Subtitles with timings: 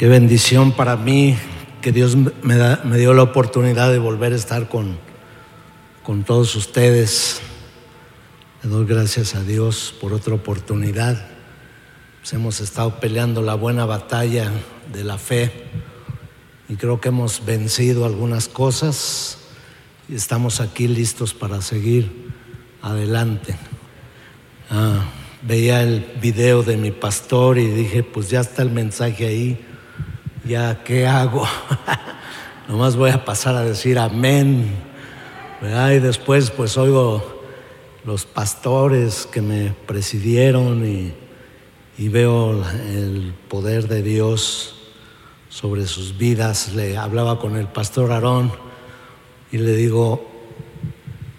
[0.00, 1.36] Qué bendición para mí
[1.82, 4.96] que Dios me, dio la oportunidad de volver a estar con,
[6.02, 7.42] con todos ustedes.
[8.62, 11.28] Le doy gracias a Dios por otra oportunidad.
[12.18, 14.50] Pues hemos estado peleando la buena batalla
[14.90, 15.52] de la fe
[16.70, 19.36] y creo que hemos vencido algunas cosas
[20.08, 22.30] y estamos aquí listos para seguir
[22.80, 23.54] adelante.
[24.70, 25.04] Ah,
[25.42, 29.66] veía el video de mi pastor y dije, pues ya está el mensaje ahí,
[30.44, 31.46] ya qué hago.
[32.68, 34.74] Nomás voy a pasar a decir amén.
[35.62, 37.42] Y después pues oigo
[38.04, 41.12] los pastores que me presidieron y,
[41.98, 44.76] y veo el poder de Dios
[45.50, 46.72] sobre sus vidas.
[46.74, 48.52] Le hablaba con el pastor Aarón
[49.52, 50.26] y le digo,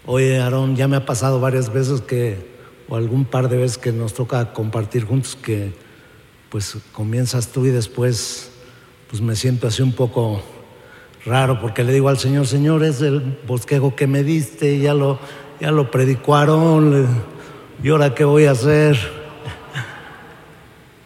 [0.05, 2.51] oye Aarón, ya me ha pasado varias veces que,
[2.89, 5.73] o algún par de veces que nos toca compartir juntos que
[6.49, 8.50] pues comienzas tú y después
[9.11, 10.41] pues me siento así un poco
[11.25, 15.19] raro porque le digo al Señor, Señor, es el bosquejo que me diste, ya lo,
[15.59, 15.91] ya lo
[16.79, 17.07] le-
[17.83, 18.97] ¿y ahora qué voy a hacer?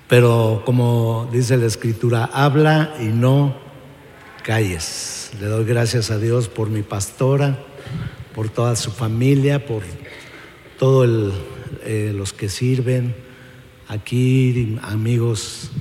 [0.08, 3.56] Pero como dice la escritura, habla y no
[4.44, 5.32] calles.
[5.42, 7.58] Le doy gracias a Dios por mi pastora,
[8.36, 9.82] por toda su familia, por
[10.78, 11.34] todos
[12.14, 13.16] los que sirven
[13.88, 15.72] aquí, amigos.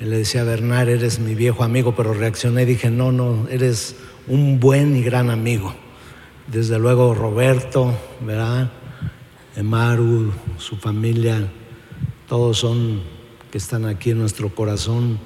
[0.00, 3.96] Le decía Bernard, eres mi viejo amigo, pero reaccioné y dije, no, no, eres
[4.28, 5.74] un buen y gran amigo.
[6.46, 8.70] Desde luego Roberto, ¿verdad?
[9.56, 11.48] Emaru, su familia,
[12.28, 13.02] todos son
[13.50, 15.18] que están aquí en nuestro corazón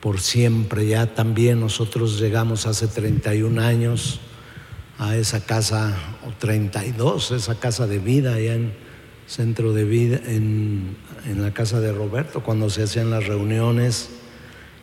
[0.00, 0.86] por siempre.
[0.86, 4.20] Ya también nosotros llegamos hace 31 años
[4.98, 5.96] a esa casa,
[6.28, 8.74] o 32, esa casa de vida allá en
[9.32, 10.94] centro de vida, en,
[11.24, 14.10] en la casa de Roberto, cuando se hacían las reuniones.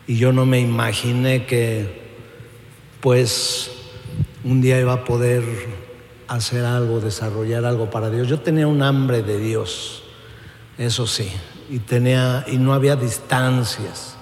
[0.08, 2.02] Y yo no me imaginé que,
[3.00, 3.70] pues,
[4.44, 5.44] un día iba a poder
[6.28, 8.28] hacer algo, desarrollar algo para Dios.
[8.28, 10.04] Yo tenía un hambre de Dios,
[10.80, 11.30] eso sí,
[11.70, 14.16] y tenía y no había distancias.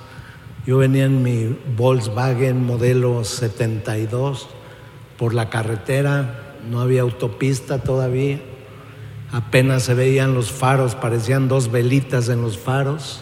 [0.66, 4.50] Yo venía en mi Volkswagen modelo 72
[5.18, 8.42] por la carretera, no había autopista todavía,
[9.32, 13.22] apenas se veían los faros, parecían dos velitas en los faros,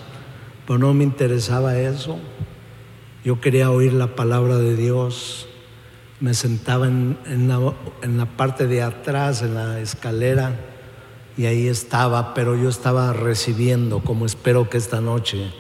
[0.66, 2.20] pero no me interesaba eso.
[3.24, 5.48] Yo quería oír la palabra de Dios,
[6.20, 10.60] me sentaba en, la, parte de atrás, en la escalera,
[11.38, 15.52] y ahí estaba, pero yo estaba recibiendo, como espero que esta noche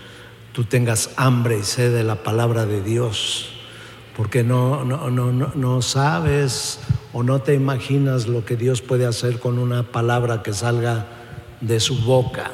[0.53, 3.49] tú tengas hambre y sed de la palabra de Dios,
[4.15, 6.79] porque no, no, no, no sabes
[7.17, 11.07] o no te imaginas lo que Dios puede hacer con una palabra que salga
[11.61, 12.51] de su boca.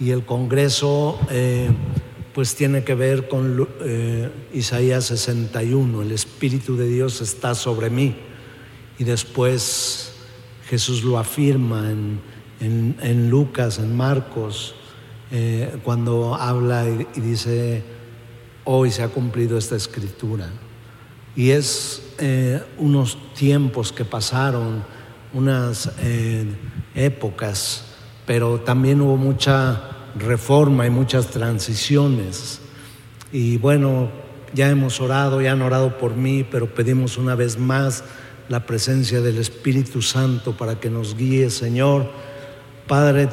[0.00, 1.70] Y el Congreso, eh,
[2.34, 8.16] pues tiene que ver con eh, Isaías 61, el Espíritu de Dios está sobre mí.
[8.98, 10.14] Y después
[10.68, 12.20] Jesús lo afirma en,
[12.58, 14.74] en- en Lucas, en Marcos,
[15.30, 17.84] eh, cuando habla y, y dice,
[18.64, 20.50] hoy se ha cumplido esta escritura.
[21.36, 24.84] Y es eh, unos tiempos que pasaron,
[25.32, 26.44] unas eh,
[26.94, 27.86] épocas,
[28.26, 29.80] pero también hubo mucha
[30.16, 32.60] reforma y muchas transiciones.
[33.32, 34.10] Y bueno,
[34.52, 38.04] ya hemos orado, ya han orado por mí, pero pedimos una vez más
[38.48, 42.10] la presencia del Espíritu Santo para que nos guíe, Señor.
[42.86, 43.28] Padre,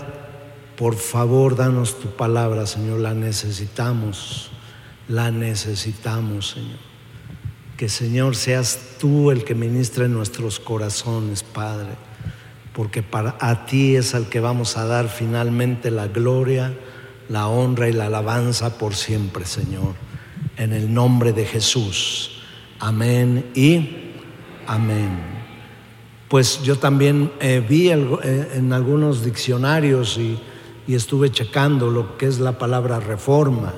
[0.77, 4.51] por favor, danos tu palabra, Señor, la necesitamos,
[5.07, 6.96] la necesitamos, Señor.
[7.77, 11.89] Que, Señor, seas tú el que ministre en nuestros corazones, Padre,
[12.73, 16.73] porque para a ti es al que vamos a dar finalmente la gloria,
[17.29, 19.93] la honra y la alabanza por siempre, Señor.
[20.57, 22.41] En el nombre de Jesús.
[22.79, 24.13] Amén y
[24.65, 25.19] amén.
[26.29, 30.39] Pues yo también eh, vi eh, en algunos diccionarios y,
[30.87, 33.71] y estuve checando lo que es la palabra reforma.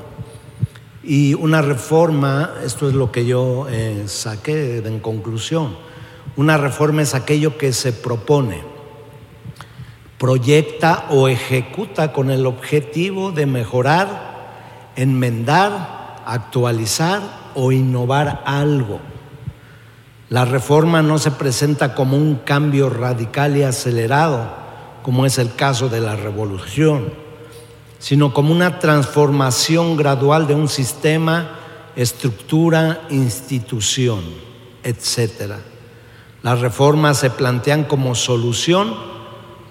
[1.03, 5.77] Y una reforma, esto es lo que yo eh, saqué en conclusión,
[6.35, 8.61] una reforma es aquello que se propone,
[10.17, 17.21] proyecta o ejecuta con el objetivo de mejorar, enmendar, actualizar
[17.55, 18.99] o innovar algo.
[20.29, 24.49] La reforma no se presenta como un cambio radical y acelerado,
[25.01, 27.28] como es el caso de la revolución,
[27.99, 31.59] sino como una transformación gradual de un sistema,
[31.95, 34.21] estructura, institución,
[34.83, 35.53] etc.
[36.41, 38.95] Las reformas se plantean como solución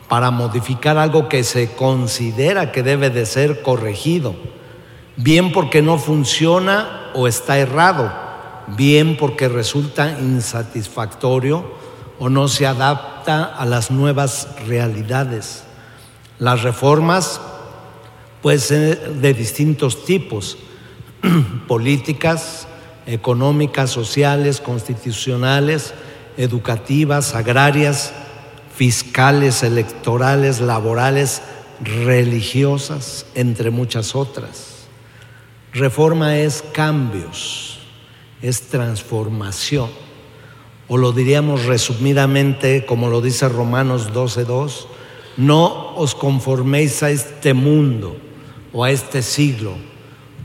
[0.08, 4.34] para modificar algo que se considera que debe de ser corregido,
[5.16, 8.12] bien porque no funciona o está errado,
[8.68, 11.64] bien porque resulta insatisfactorio
[12.18, 15.64] o no se adapta a las nuevas realidades.
[16.38, 17.40] Las reformas
[18.42, 20.58] pueden ser de distintos tipos,
[21.68, 22.66] políticas,
[23.06, 25.94] económicas, sociales, constitucionales,
[26.36, 28.12] educativas, agrarias,
[28.74, 31.42] fiscales, electorales, laborales,
[31.80, 34.86] religiosas, entre muchas otras.
[35.72, 37.80] Reforma es cambios,
[38.42, 39.88] es transformación.
[40.86, 44.86] O lo diríamos resumidamente, como lo dice Romanos 12.2,
[45.36, 48.27] no os conforméis a este mundo
[48.72, 49.72] o a este siglo,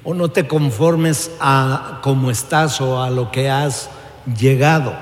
[0.03, 3.89] o no te conformes a cómo estás o a lo que has
[4.37, 4.93] llegado,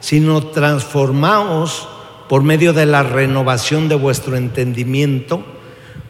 [0.00, 1.88] sino transformaos
[2.28, 5.44] por medio de la renovación de vuestro entendimiento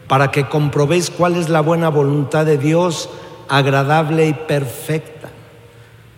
[0.06, 3.08] para que comprobéis cuál es la buena voluntad de Dios,
[3.48, 5.30] agradable y perfecta.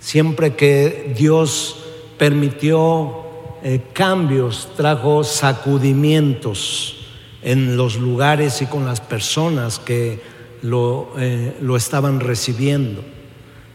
[0.00, 1.76] Siempre que Dios
[2.18, 3.22] permitió
[3.62, 7.01] eh, cambios, trajo sacudimientos
[7.42, 10.22] en los lugares y con las personas que
[10.62, 13.02] lo, eh, lo estaban recibiendo.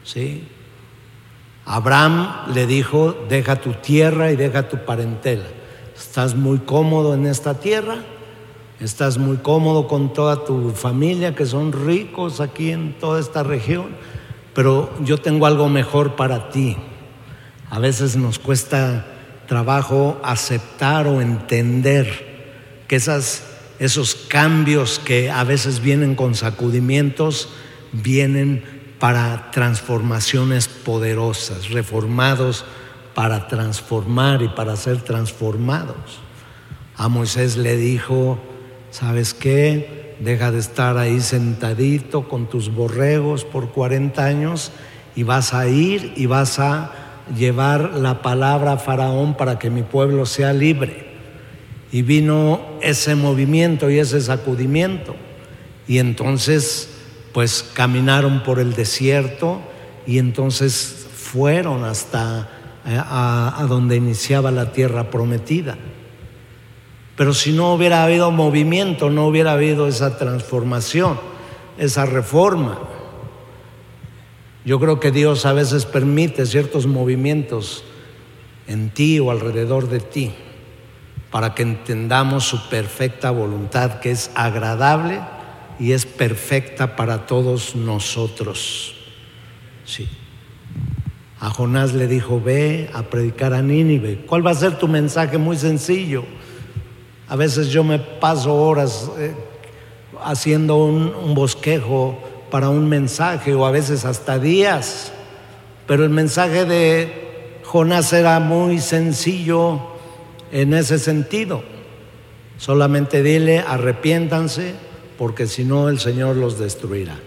[0.03, 0.47] ¿sí?
[1.65, 5.45] Abraham le dijo, deja tu tierra y deja tu parentela.
[5.97, 7.97] Estás muy cómodo en esta tierra,
[8.79, 13.87] estás muy cómodo con toda tu familia que son ricos aquí en toda esta región,
[14.53, 16.77] pero yo tengo algo mejor para ti.
[17.69, 19.05] A veces nos cuesta
[19.47, 23.43] trabajo aceptar o entender que esas
[23.79, 27.49] esos cambios que a veces vienen con sacudimientos,
[27.91, 28.63] vienen
[28.99, 32.65] para transformaciones poderosas, reformados
[33.17, 36.19] para transformar y para ser transformados.
[36.95, 38.37] A Moisés le dijo,
[38.91, 40.15] ¿sabes qué?
[40.19, 44.71] Deja de estar ahí sentadito con tus borregos por 40 años
[45.15, 46.91] y vas a ir y vas a
[47.35, 51.06] llevar la palabra a Faraón para que mi pueblo sea libre.
[51.91, 55.15] Y vino ese movimiento y ese sacudimiento.
[55.87, 56.89] Y entonces,
[57.33, 59.61] pues caminaron por el desierto
[60.05, 62.49] y entonces fueron hasta
[62.85, 65.77] eh, a, donde iniciaba la tierra prometida.
[67.15, 71.19] Pero si no hubiera habido movimiento, no hubiera habido esa transformación,
[71.77, 72.79] esa reforma.
[74.65, 77.83] Yo creo que Dios a veces permite ciertos movimientos
[78.67, 80.33] en ti o alrededor de ti
[81.37, 85.19] para que entendamos su perfecta voluntad, que es agradable
[85.77, 88.95] y es perfecta para todos nosotros.
[89.85, 90.09] Sí.
[91.39, 94.25] A Jonás le dijo, ve a predicar a Nínive.
[94.25, 95.37] ¿Cuál va a ser tu mensaje?
[95.37, 96.23] Muy sencillo.
[97.27, 99.35] A veces yo me paso horas eh,
[100.23, 102.17] haciendo un bosquejo
[102.49, 105.13] para un mensaje o a veces hasta días.
[105.85, 109.96] Pero el mensaje de Jonás era muy sencillo
[110.51, 111.63] en ese sentido.
[112.57, 114.73] Solamente dile, arrepiéntanse,
[115.17, 117.19] porque si no el Señor los destruirá.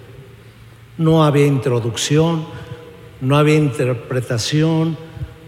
[0.98, 2.46] No había introducción,
[3.20, 4.96] no había interpretación,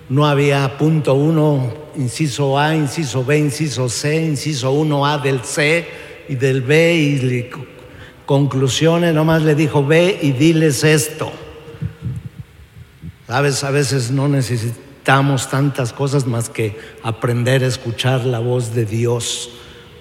[0.08, 5.86] no había punto uno, inciso A, inciso B, inciso C, inciso 1A del C
[6.28, 7.50] y del B y
[8.26, 11.32] conclusiones, nomás le dijo, ve y diles esto.
[13.26, 18.72] Sabes, a veces no necesitamos necesitamos tantas cosas más que aprender a escuchar la voz
[18.72, 19.50] de Dios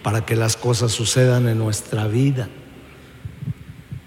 [0.03, 2.50] para que las cosas sucedan en nuestra vida.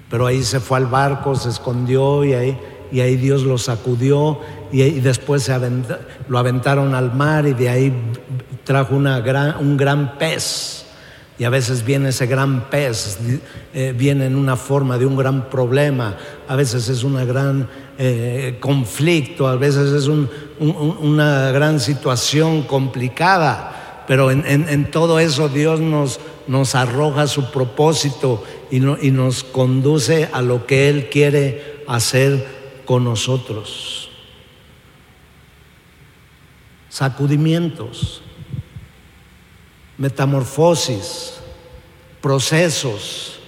[0.09, 2.57] Pero ahí se fue al barco, se escondió y ahí,
[2.93, 4.39] y ahí Dios lo sacudió
[4.71, 5.59] y, después se
[6.29, 7.93] lo aventaron al mar y de ahí
[8.63, 10.84] trajo gran, un gran pez.
[11.39, 13.19] Y a veces viene ese gran pez,
[13.73, 18.59] eh, viene en una forma de un gran problema, a veces es un gran eh,
[18.61, 20.09] conflicto, a veces es
[20.59, 29.43] una gran situación complicada, pero en, todo eso Dios nos, arroja su propósito y nos
[29.43, 32.47] conduce a lo que Él quiere hacer
[32.85, 34.09] con nosotros.
[36.89, 38.24] Sacudimientos
[39.99, 41.35] metamorfosis,
[42.21, 43.41] procesos.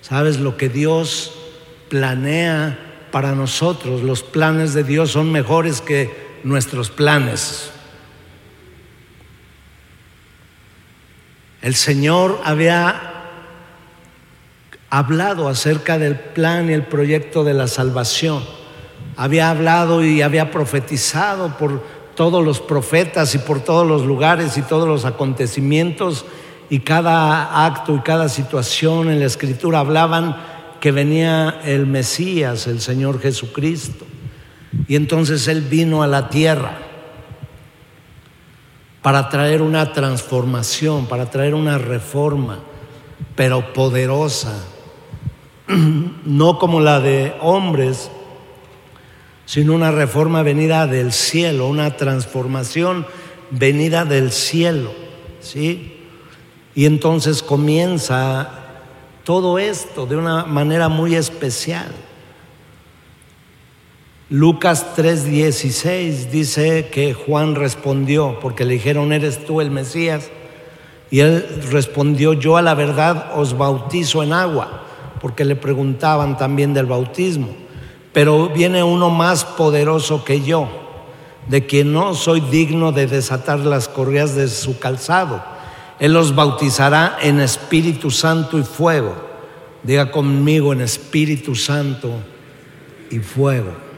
[0.00, 1.32] ¿Sabes lo que Dios
[1.88, 4.02] planea para nosotros?
[4.02, 7.70] Los planes de Dios son mejores que nuestros planes.
[11.62, 13.10] El Señor había
[14.88, 18.42] hablado acerca del plan y el proyecto de la salvación.
[19.16, 21.84] Había hablado y había profetizado por
[22.20, 26.26] todos los profetas y por todos los lugares y todos los acontecimientos
[26.68, 30.36] y cada acto y cada situación en la escritura hablaban
[30.80, 34.04] que venía el Mesías, el Señor Jesucristo.
[34.86, 36.76] Y entonces Él vino a la tierra
[39.00, 42.58] para traer una transformación, para traer una reforma,
[43.34, 44.62] pero poderosa,
[46.26, 48.10] no como la de hombres,
[49.50, 53.04] sino una reforma venida del cielo, una transformación
[53.50, 54.92] venida del cielo,
[55.40, 56.04] ¿sí?
[56.76, 58.48] Y entonces comienza
[59.24, 61.88] todo esto de una manera muy especial.
[64.28, 70.30] Lucas 3:16 dice que Juan respondió, porque le dijeron, ¿eres tú el Mesías?
[71.10, 74.84] Y él respondió, yo a la verdad os bautizo en agua,
[75.20, 77.48] porque le preguntaban también del bautismo.
[78.12, 80.68] Pero viene uno más poderoso que yo,
[81.48, 85.42] de quien no soy digno de desatar las correas de su calzado.
[85.98, 89.14] Él los bautizará en Espíritu Santo y fuego.
[89.82, 92.10] Diga conmigo en Espíritu Santo
[93.10, 93.90] y fuego.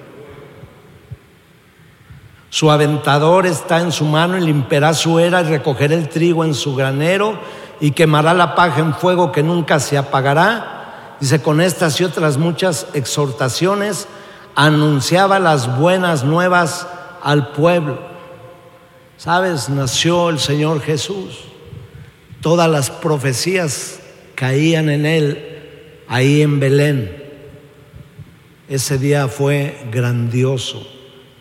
[2.50, 6.52] Su aventador está en su mano y limpiará su era y recogerá el trigo en
[6.52, 7.38] su granero
[7.80, 10.81] y quemará la paja en fuego que nunca se apagará.
[11.22, 14.08] Dice, con estas y otras muchas exhortaciones
[14.56, 16.88] anunciaba las buenas nuevas
[17.22, 18.00] al pueblo.
[19.18, 19.68] ¿Sabes?
[19.68, 21.44] Nació el Señor Jesús.
[22.40, 24.00] Todas las profecías
[24.34, 27.22] caían en él ahí en Belén.
[28.68, 30.84] Ese día fue grandioso.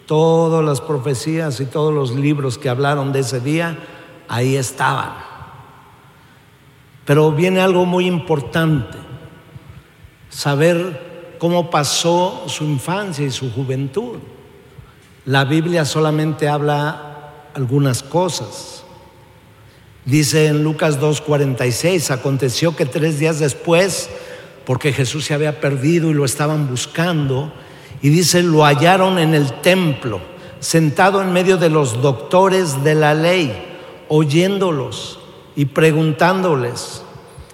[0.05, 3.79] Todas las profecías y todos los libros que hablaron de ese día,
[4.27, 5.13] ahí estaban.
[7.03, 9.09] Pero viene algo muy importante,
[10.31, 14.17] saber cómo pasó su infancia y su juventud.
[15.25, 18.83] La Biblia solamente habla algunas cosas.
[20.05, 24.09] Dice en Lucas 2.46, aconteció que tres días después,
[24.65, 27.53] porque Jesús se había perdido y lo estaban buscando,
[28.01, 30.21] y dice, lo hallaron en el templo,
[30.59, 33.53] sentado en medio de los doctores de la ley,
[34.07, 35.19] oyéndolos
[35.55, 37.03] y preguntándoles.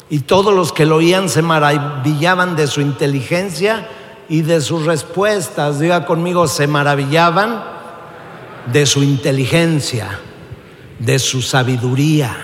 [0.09, 3.87] Y todos los que lo oían se maravillaban de su inteligencia
[4.29, 5.79] y de sus respuestas.
[5.79, 7.63] Diga conmigo, se maravillaban
[8.71, 10.19] de su inteligencia,
[10.99, 12.35] de su sabiduría.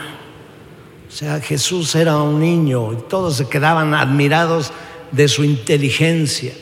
[1.07, 4.71] O sea, Jesús era un niño y todos se quedaban admirados
[5.11, 6.53] de su inteligencia.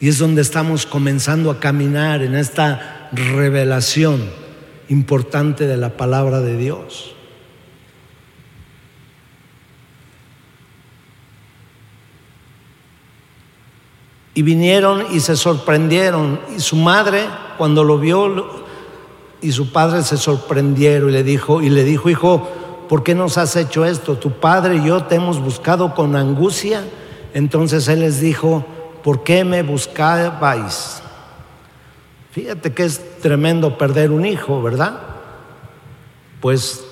[0.00, 4.22] Y es donde estamos comenzando a caminar en esta revelación
[4.88, 7.13] importante de la palabra de Dios.
[14.34, 16.40] Y vinieron y se sorprendieron.
[16.56, 17.24] Y su madre,
[17.56, 18.64] cuando lo vio,
[19.40, 22.48] y su padre se sorprendieron y le dijo, y le dijo, hijo,
[22.88, 24.16] ¿por qué nos has hecho esto?
[24.16, 26.82] Tu padre y yo te hemos buscado con angustia.
[27.34, 28.64] Entonces él les dijo,
[29.02, 31.02] ¿por qué me buscabais?
[32.30, 34.98] Fíjate que es tremendo perder un hijo, ¿verdad?
[36.40, 36.84] Pues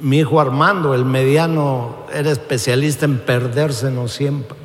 [0.00, 4.56] mi hijo Armando, el mediano, era especialista en perderse no siempre.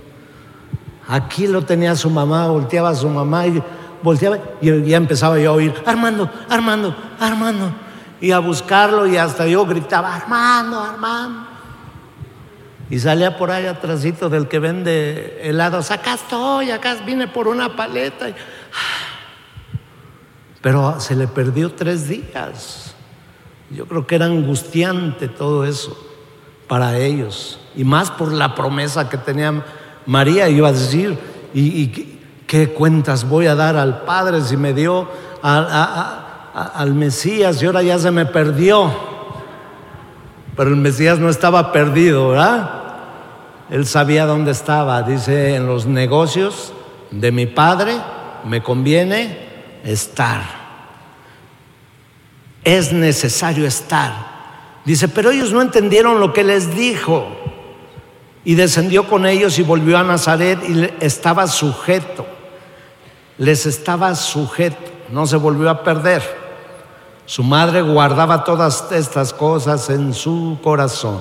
[1.08, 3.62] Aquí lo tenía su mamá, volteaba a su mamá y
[4.02, 7.74] volteaba y ya empezaba yo a oír, Armando, Armando, Armando.
[8.22, 11.48] Y a buscarlo y hasta yo gritaba, Armando, Armando.
[12.90, 17.76] Y salía por ahí atrásito del que vende helados, acá estoy, acá vine por una
[17.76, 18.28] paleta.
[20.62, 22.96] Pero se le perdió tres días.
[23.70, 25.98] Yo creo que era angustiante todo eso
[26.68, 27.60] para ellos.
[27.76, 29.64] Y más por la promesa que tenía
[30.06, 31.18] María, iba a decir,
[31.54, 31.88] ¿y,
[32.48, 35.08] qué cuentas voy a dar al Padre si me dio
[35.42, 38.92] al Mesías y ahora ya se me perdió?
[40.56, 42.84] Pero el Mesías no estaba perdido, ¿verdad?
[43.70, 45.02] Él sabía dónde estaba.
[45.02, 46.74] Dice, en los negocios
[47.12, 47.96] de mi padre
[48.46, 49.38] me conviene
[49.84, 50.42] estar.
[52.64, 54.34] Es necesario estar.
[54.86, 57.28] Dice, pero ellos no entendieron lo que les dijo.
[58.46, 62.26] Y descendió con ellos y volvió a Nazaret y estaba sujeto.
[63.38, 64.92] Les estaba sujeto.
[65.12, 66.22] No se volvió a perder.
[67.26, 71.20] Su madre guardaba todas estas cosas en su corazón.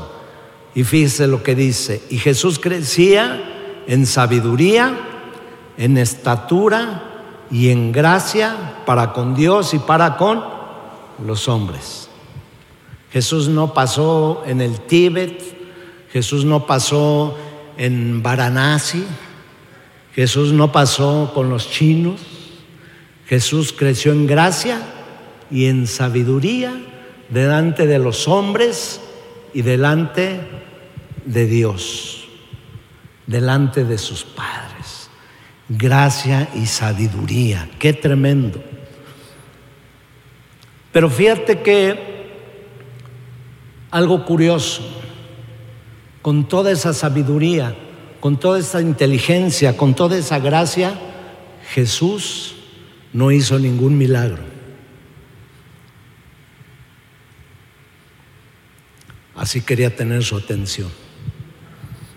[0.75, 4.97] Y fíjese lo que dice, y Jesús crecía en sabiduría,
[5.77, 7.03] en estatura
[7.51, 10.43] y en gracia para con Dios y para con
[11.25, 12.09] los hombres.
[13.11, 15.62] Jesús no pasó en el Tíbet,
[16.13, 17.37] Jesús no pasó
[17.79, 19.05] en Varanasi,
[20.15, 22.21] Jesús no pasó con los chinos,
[23.27, 24.81] Jesús creció en gracia
[25.51, 26.75] y en sabiduría
[27.31, 29.01] delante de los hombres
[29.55, 30.41] y delante
[31.25, 32.29] de Dios,
[33.27, 35.09] delante de sus padres.
[35.69, 37.71] gracia y sabiduría.
[37.79, 38.63] Qué tremendo.
[40.93, 42.13] Pero fíjate que
[43.91, 44.83] algo curioso,
[46.23, 47.77] con toda esa sabiduría,
[48.21, 50.95] con toda esa inteligencia, con toda esa gracia,
[51.75, 52.55] Jesús
[53.13, 54.43] no hizo ningún milagro.
[59.35, 60.91] Así quería tener su atención.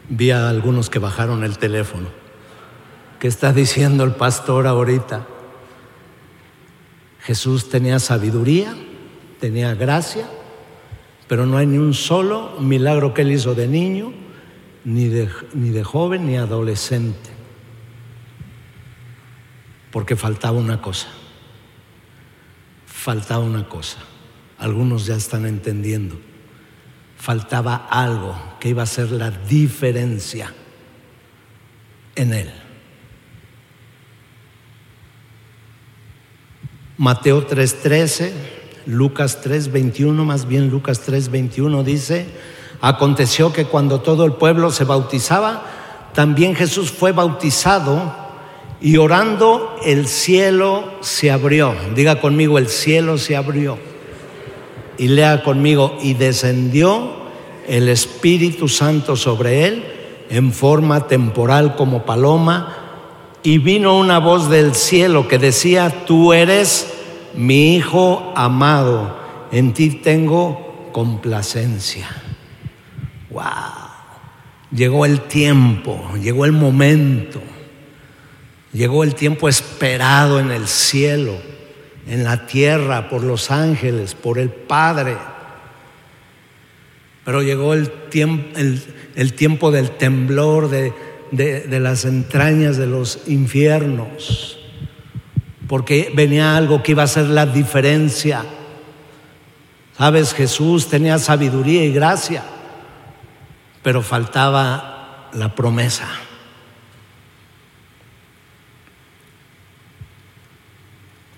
[0.10, 2.10] Vi a algunos que bajaron el teléfono.
[3.20, 5.26] ¿Qué está diciendo el pastor ahorita?
[7.22, 8.76] Jesús tenía sabiduría,
[9.40, 10.28] tenía gracia,
[11.27, 14.13] pero no hay ni un solo milagro que él hizo de niño,
[14.84, 17.29] ni de, ni de joven, ni adolescente.
[19.91, 21.08] Porque faltaba una cosa.
[22.86, 23.98] Faltaba una cosa.
[24.58, 26.20] Algunos ya están entendiendo.
[27.17, 30.53] Faltaba algo que iba a ser la diferencia
[32.15, 32.51] en él.
[36.98, 38.32] Mateo 3:13,
[38.86, 42.27] Lucas 3:21, más bien Lucas 3:21 dice,
[42.82, 45.63] aconteció que cuando todo el pueblo se bautizaba,
[46.13, 48.13] también Jesús fue bautizado
[48.82, 51.74] y orando el cielo se abrió.
[51.96, 53.77] Diga conmigo, el cielo se abrió.
[54.98, 57.25] Y lea conmigo, y descendió
[57.68, 59.84] el Espíritu Santo sobre él
[60.30, 62.77] en forma temporal como paloma
[63.44, 66.95] y vino una voz del cielo que decía, tú eres
[67.38, 69.18] mi Hijo amado,
[69.51, 72.08] en ti tengo complacencia.
[73.30, 73.44] ¡Wow!
[74.72, 77.42] Llegó el tiempo, llegó el momento,
[78.74, 81.38] llegó el tiempo esperado en el cielo,
[82.08, 85.18] en la tierra, por los ángeles, por el Padre.
[87.24, 88.58] Pero llegó el tiempo,
[89.15, 94.55] el, tiempo del temblor, de, las entrañas de los infiernos,
[95.68, 98.44] porque venía algo que iba a ser la diferencia.
[99.98, 102.44] Sabes, Jesús tenía sabiduría y gracia,
[103.82, 106.08] pero faltaba la promesa.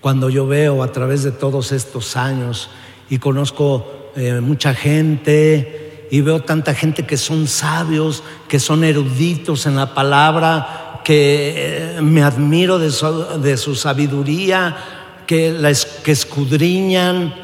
[0.00, 2.70] Cuando yo veo a través de todos estos años
[3.10, 9.66] y conozco eh, mucha gente, y veo tanta gente que son sabios, que son eruditos
[9.66, 12.90] en la palabra, que eh, me admiro de
[13.56, 14.76] su, sabiduría,
[15.26, 15.56] que,
[16.04, 17.34] escudriñan,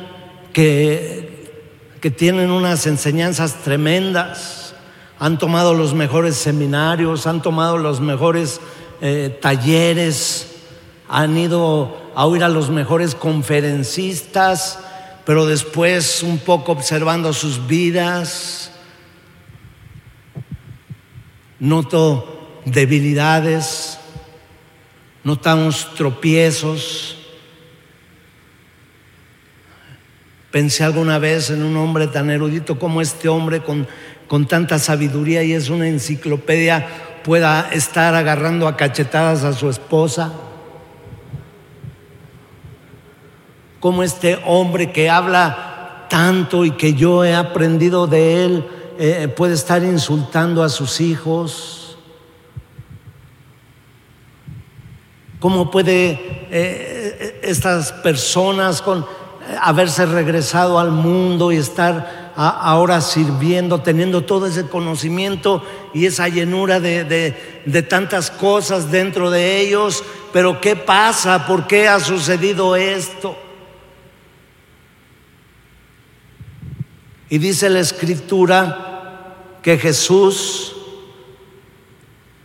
[0.53, 1.51] que,
[1.99, 4.75] que tienen unas enseñanzas tremendas,
[5.19, 8.61] han tomado los mejores seminarios, han tomado los mejores
[9.01, 10.57] eh, talleres,
[11.09, 14.79] han ido a oír a los mejores conferencistas,
[15.25, 18.73] pero después un poco observando sus vidas,
[21.59, 22.34] noto
[22.65, 23.99] debilidades,
[25.23, 27.17] notamos tropiezos.
[30.51, 33.87] Pensé alguna vez en un hombre tan erudito como este hombre con,
[34.29, 36.87] con tanta sabiduría y es una enciclopedia
[37.25, 40.33] pueda estar agarrando a cachetadas a su esposa.
[43.85, 48.67] como este hombre que habla tanto y que yo he aprendido de él
[48.99, 51.84] eh, puede estar insultando a sus hijos.
[55.45, 59.05] ¿Cómo puede eh, estas personas con
[59.61, 66.81] haberse regresado al mundo y estar ahora sirviendo, teniendo todo ese conocimiento y esa llenura
[66.81, 70.03] de tantas cosas dentro de ellos?
[70.33, 71.47] Pero ¿qué pasa?
[71.47, 73.37] ¿Por qué ha sucedido esto?
[77.29, 80.75] Y dice la escritura que Jesús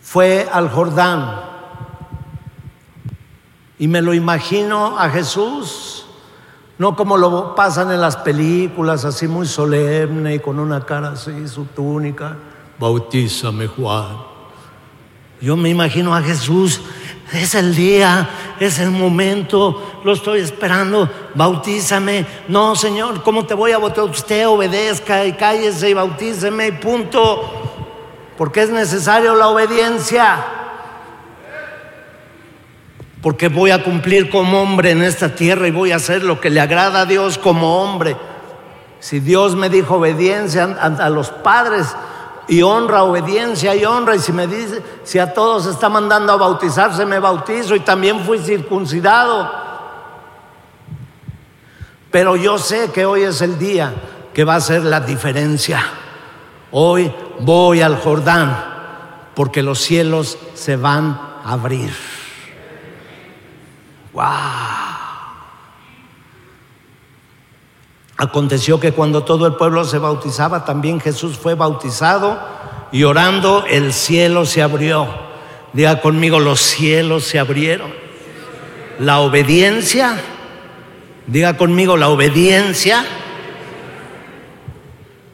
[0.02, 1.49] fue al Jordán.
[3.80, 6.06] Y me lo imagino a Jesús,
[6.78, 11.48] no como lo pasan en las películas, así muy solemne y con una cara así,
[11.48, 12.36] su túnica.
[12.78, 14.30] Bautízame, Juan.
[15.42, 16.82] Yo me imagino a Jesús
[17.34, 18.28] es el día,
[18.60, 22.26] es el momento, lo estoy esperando, bautízame.
[22.48, 24.06] No, Señor, ¿cómo te voy a votar?
[24.06, 27.54] Usted obedezca y cállese y bautíceme y punto.
[28.38, 30.59] Porque es necesario la obediencia.
[33.22, 36.50] Porque voy a cumplir como hombre en esta tierra y voy a hacer lo que
[36.50, 38.16] le agrada a Dios como hombre.
[39.00, 41.88] Si Dios me dijo obediencia a los padres,
[42.50, 44.16] y honra, obediencia y honra.
[44.16, 48.20] Y si me dice, si a todos está mandando a bautizarse, me bautizo y también
[48.22, 49.50] fui circuncidado.
[52.12, 53.94] Pero yo sé que hoy es el día
[54.34, 55.84] que va a ser la diferencia.
[56.72, 58.66] Hoy voy al Jordán
[59.36, 61.94] porque los cielos se van a abrir.
[68.18, 72.38] Aconteció que cuando todo el pueblo se bautizaba, también Jesús fue bautizado
[72.92, 75.08] y orando el cielo se abrió.
[75.74, 77.94] Diga conmigo, los cielos se abrieron.
[79.00, 80.20] La obediencia,
[81.28, 83.06] diga conmigo, la obediencia.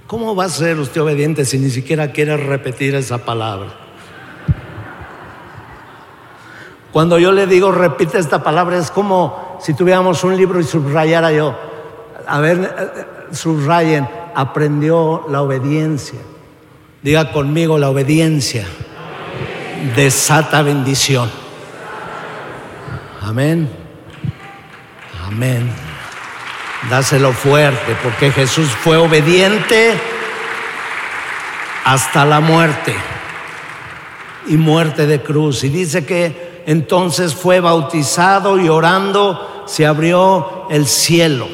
[0.05, 3.84] ¿Cómo va a ser usted obediente si ni siquiera quiere repetir esa palabra?
[6.95, 11.29] Cuando yo le digo repite esta palabra es como si tuviéramos un libro y subrayara
[11.33, 11.53] yo.
[12.25, 16.21] A ver, subrayen, aprendió la obediencia.
[17.01, 18.65] Diga conmigo la obediencia
[19.93, 21.29] desata bendición.
[23.21, 23.69] Amén.
[25.27, 25.69] Amén.
[26.89, 29.99] Dáselo fuerte, porque Jesús fue obediente
[31.83, 32.95] hasta la muerte
[34.47, 35.65] y muerte de cruz.
[35.65, 41.47] Y dice que entonces fue bautizado y orando se abrió el cielo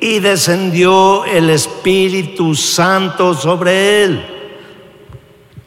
[0.00, 4.32] y descendió el Espíritu Santo sobre él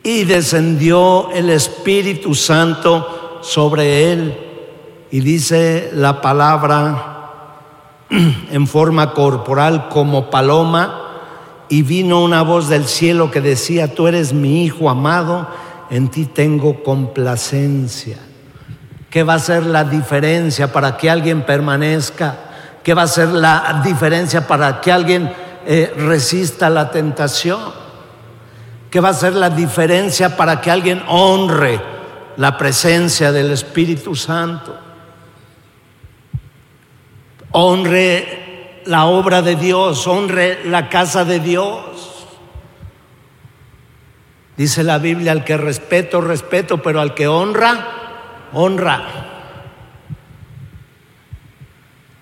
[0.06, 4.38] y descendió el Espíritu Santo sobre él.
[5.10, 7.16] Y dice la palabra
[8.10, 11.02] en forma corporal como paloma,
[11.70, 15.48] y vino una voz del cielo que decía, tú eres mi Hijo amado,
[15.90, 18.20] en ti tengo complacencia.
[19.16, 22.36] ¿Qué va a ser la diferencia para que alguien permanezca?
[22.84, 25.34] ¿Qué va a ser la diferencia para que alguien
[25.66, 27.62] eh, resista la tentación?
[28.92, 31.80] ¿Qué va a ser la diferencia para que alguien honre
[32.36, 34.78] la presencia del Espíritu Santo?
[37.52, 42.26] Honre la obra de Dios, honre la casa de Dios.
[44.58, 48.02] Dice la Biblia, al que respeto, respeto, pero al que honra,
[48.54, 49.04] honra.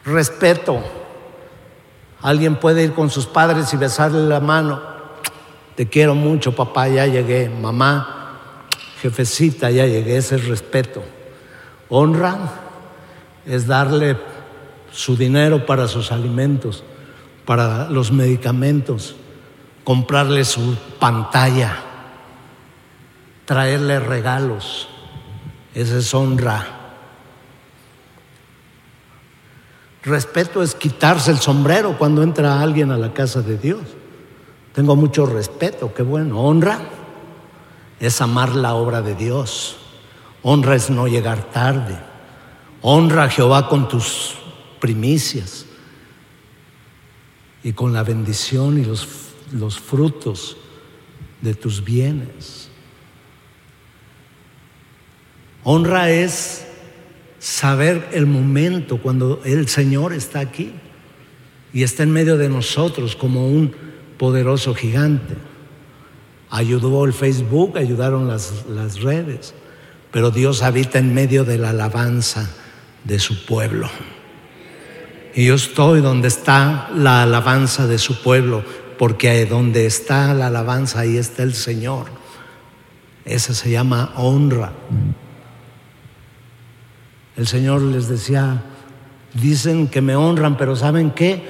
[0.05, 0.81] Respeto.
[2.21, 4.81] Alguien puede ir con sus padres y besarle la mano.
[5.75, 7.49] Te quiero mucho, papá, ya llegué.
[7.49, 8.69] Mamá,
[9.01, 10.17] jefecita, ya llegué.
[10.17, 11.03] Ese es respeto.
[11.89, 12.37] Honra
[13.45, 14.17] es darle
[14.91, 16.83] su dinero para sus alimentos,
[17.45, 19.15] para los medicamentos,
[19.83, 21.75] comprarle su pantalla,
[23.45, 24.87] traerle regalos.
[25.73, 26.81] Esa es honra.
[30.03, 33.81] Respeto es quitarse el sombrero cuando entra alguien a la casa de Dios.
[34.73, 36.41] Tengo mucho respeto, qué bueno.
[36.41, 36.89] Honra
[37.99, 39.77] es amar la obra de Dios.
[40.41, 41.97] Honra es no llegar tarde.
[42.81, 44.35] Honra a Jehová con tus
[44.81, 45.65] primicias
[47.63, 49.07] y con la bendición y los,
[49.53, 50.57] los frutos
[51.41, 52.62] de tus bienes.
[55.63, 56.65] Honra es
[57.39, 60.73] saber el momento cuando el Señor está aquí
[61.73, 63.73] y está en medio de nosotros como un
[64.17, 65.35] poderoso gigante.
[66.49, 69.53] Ayudó el Facebook, ayudaron las, las redes,
[70.11, 72.49] pero Dios habita en medio de la alabanza
[73.03, 73.89] de su pueblo.
[75.35, 78.63] Y yo estoy donde está la alabanza de su pueblo,
[78.99, 82.05] porque donde está la alabanza, ahí está el Señor.
[83.25, 84.73] Esa se llama honra.
[87.35, 88.61] El Señor les decía,
[89.33, 91.43] dicen que me honran, pero ¿saben qué?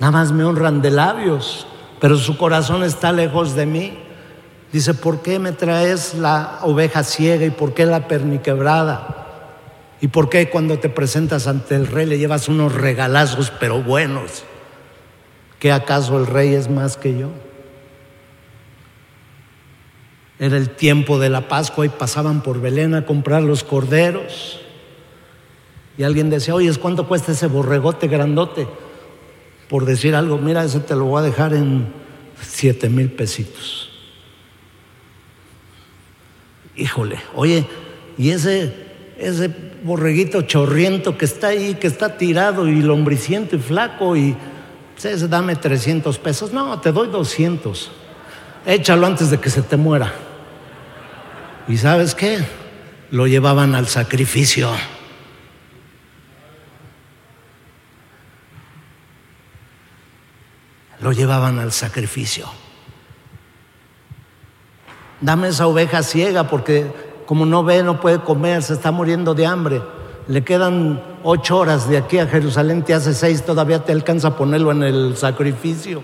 [0.00, 1.66] Nada más me honran de labios
[2.00, 3.98] pero su corazón está lejos de mí.
[4.72, 9.24] Dice, ¿por qué me traes la oveja ciega y por qué la perniquebrada?
[10.00, 14.44] ¿Y por qué cuando te presentas ante el rey le llevas unos regalazos pero buenos?
[15.58, 17.30] ¿Qué acaso el rey es más que yo?
[20.38, 24.60] Era el tiempo de la Pascua y pasaban por Belén a comprar los corderos.
[25.98, 28.66] Y alguien decía, oye, ¿cuánto cuesta ese borregote grandote?
[29.68, 31.86] por decir algo, mira, ese te lo voy a dejar en
[32.40, 33.90] siete mil pesitos.
[36.76, 37.66] Híjole, oye,
[38.18, 38.72] y ese,
[39.18, 39.50] ese
[39.82, 44.36] borreguito chorriento que está ahí, que está tirado y lombriciento y flaco y
[45.02, 46.52] ese dame 300 pesos.
[46.52, 47.90] No, te doy 200.
[48.66, 50.12] Échalo antes de que se te muera.
[51.68, 52.38] ¿Y sabes qué?
[53.10, 54.70] Lo llevaban al sacrificio.
[61.06, 62.48] Lo llevaban al sacrificio.
[65.20, 66.90] Dame esa oveja ciega porque
[67.26, 69.82] como no ve, no puede comer, se está muriendo de hambre.
[70.26, 74.36] Le quedan ocho horas de aquí a Jerusalén, te hace seis, todavía te alcanza a
[74.36, 76.02] ponerlo en el sacrificio.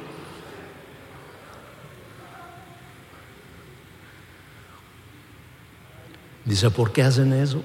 [6.45, 7.65] Dice, ¿por qué hacen eso?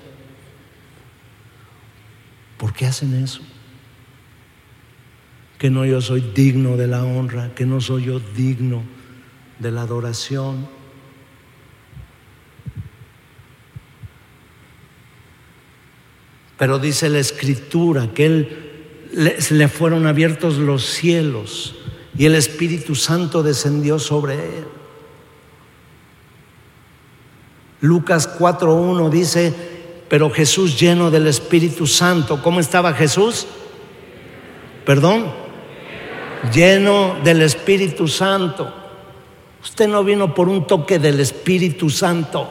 [2.73, 3.41] qué hacen eso?
[5.57, 8.83] Que no yo soy digno de la honra, que no soy yo digno
[9.59, 10.67] de la adoración.
[16.57, 18.57] Pero dice la escritura que él
[19.13, 21.75] le, le fueron abiertos los cielos
[22.17, 24.65] y el Espíritu Santo descendió sobre él.
[27.79, 29.53] Lucas 4.1 dice,
[30.09, 33.45] pero Jesús lleno del Espíritu Santo, ¿cómo estaba Jesús?
[34.83, 35.31] Perdón,
[36.51, 38.73] lleno del Espíritu Santo.
[39.61, 42.49] Usted no vino por un toque del Espíritu Santo.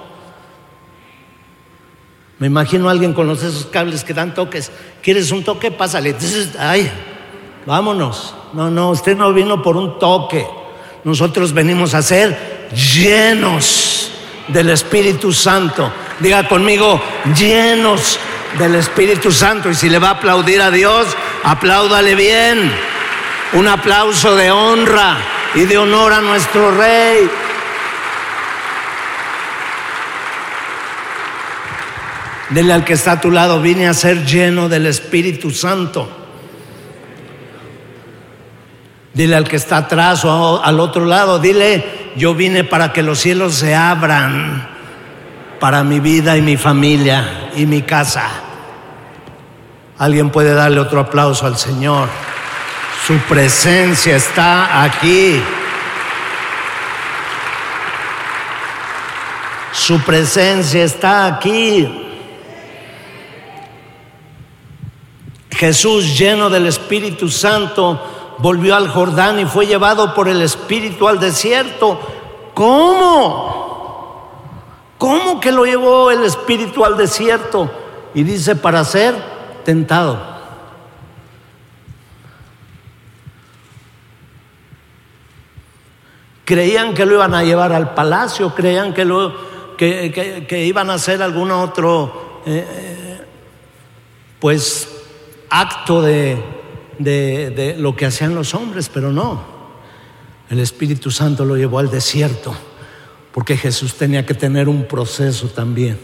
[2.39, 4.71] Me imagino a alguien con los esos cables que dan toques.
[5.03, 5.71] ¿Quieres un toque?
[5.71, 6.15] Pásale.
[6.59, 6.91] ay,
[7.65, 8.35] vámonos.
[8.53, 10.47] No, no, usted no vino por un toque.
[11.05, 14.11] Nosotros venimos a ser llenos
[14.49, 15.91] del Espíritu Santo.
[16.21, 17.01] Diga conmigo,
[17.39, 18.19] llenos
[18.59, 19.71] del Espíritu Santo.
[19.71, 21.07] Y si le va a aplaudir a Dios,
[21.43, 22.96] apláudale bien.
[23.57, 25.17] Un aplauso de honra
[25.55, 27.27] y de honor a nuestro Rey.
[32.51, 36.07] Dile al que está a tu lado, vine a ser lleno del Espíritu Santo.
[39.15, 43.21] Dile al que está atrás o al otro lado, dile, yo vine para que los
[43.21, 44.69] cielos se abran
[45.59, 48.29] para mi vida y mi familia y mi casa.
[49.97, 52.36] Alguien puede darle otro aplauso al Señor.
[53.07, 55.41] Su presencia está aquí.
[59.71, 61.89] Su presencia está aquí.
[65.53, 71.21] Jesús, lleno del Espíritu Santo, volvió al Jordán y fue llevado por el Espíritu al
[71.21, 72.01] desierto.
[72.55, 74.31] ¿Cómo?
[74.99, 77.71] ¿Cómo que lo llevó el Espíritu al desierto?
[78.15, 79.15] Y dice, para ser
[79.65, 80.36] tentado.
[86.47, 89.35] Creían que lo iban a llevar al palacio, creían que, lo,
[89.77, 93.21] que, iban a hacer algún otro, eh, eh,
[94.39, 94.89] pues
[95.51, 96.41] acto de,
[97.01, 99.43] de, lo que hacían los hombres, pero no.
[100.49, 102.55] El Espíritu Santo lo llevó al desierto,
[103.33, 105.99] porque Jesús tenía que tener un proceso también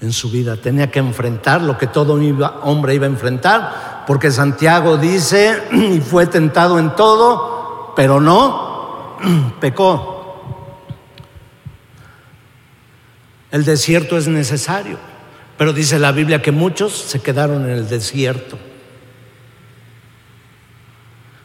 [0.00, 2.14] en su vida, tenía que enfrentar lo que todo
[2.62, 8.63] hombre iba a enfrentar, porque Santiago dice, y fue tentado en todo, pero no
[9.60, 10.14] pecó.
[13.50, 14.98] El desierto es necesario.
[15.56, 18.58] Pero dice la Biblia que muchos se quedaron en el desierto.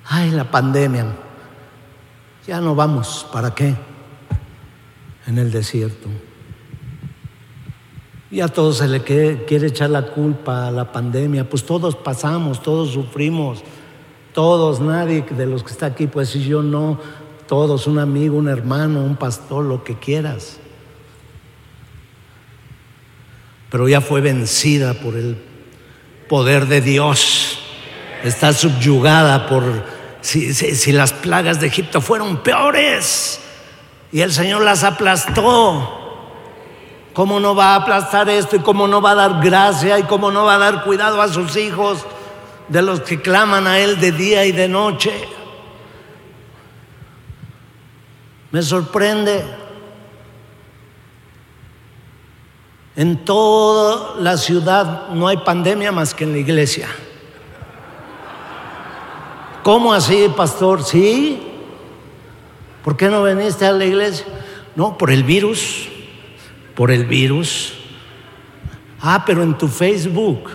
[0.06, 1.06] Ay, la pandemia.
[2.48, 3.28] Ya no vamos.
[3.32, 3.76] ¿Para qué?
[5.28, 6.10] En el desierto.
[8.32, 11.48] Y a todos se le quiere, echar la culpa a la pandemia.
[11.48, 13.63] Pues todos pasamos, todos sufrimos.
[14.34, 17.00] Todos, nadie de los que está aquí pues si yo no.
[17.50, 20.60] Todos, un amigo, un hermano, un pastor, lo que quieras
[23.70, 25.38] pero ya fue vencida por el
[26.28, 27.60] poder de Dios.
[28.24, 29.64] Está subyugada por,
[30.22, 33.40] si, las plagas de Egipto fueron peores
[34.12, 35.96] y el Señor las aplastó.
[37.14, 40.32] ¿Cómo no va a aplastar esto y cómo no va a dar gracia y cómo
[40.32, 42.06] no va a dar cuidado a sus hijos
[42.70, 45.12] de los que claman a Él de día y de noche?
[48.52, 49.44] Me sorprende
[53.00, 56.90] En toda la ciudad no hay pandemia más que en la iglesia.
[59.64, 60.84] ¿Cómo así, pastor?
[60.84, 61.42] Sí.
[62.84, 64.26] ¿Por qué no viniste a la iglesia?
[64.76, 65.88] No, por el virus.
[66.76, 67.76] Por el virus.
[69.00, 70.50] Ah, pero en tu Facebook.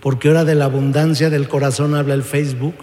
[0.00, 2.76] Porque ahora de la abundancia del corazón habla el Facebook.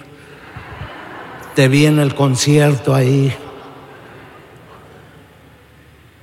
[1.55, 3.35] Te vi en el concierto ahí.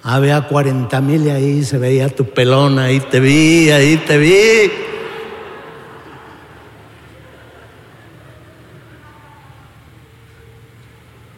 [0.04, 4.72] Había 40 mil ahí se veía tu pelón, ahí te vi, ahí te vi.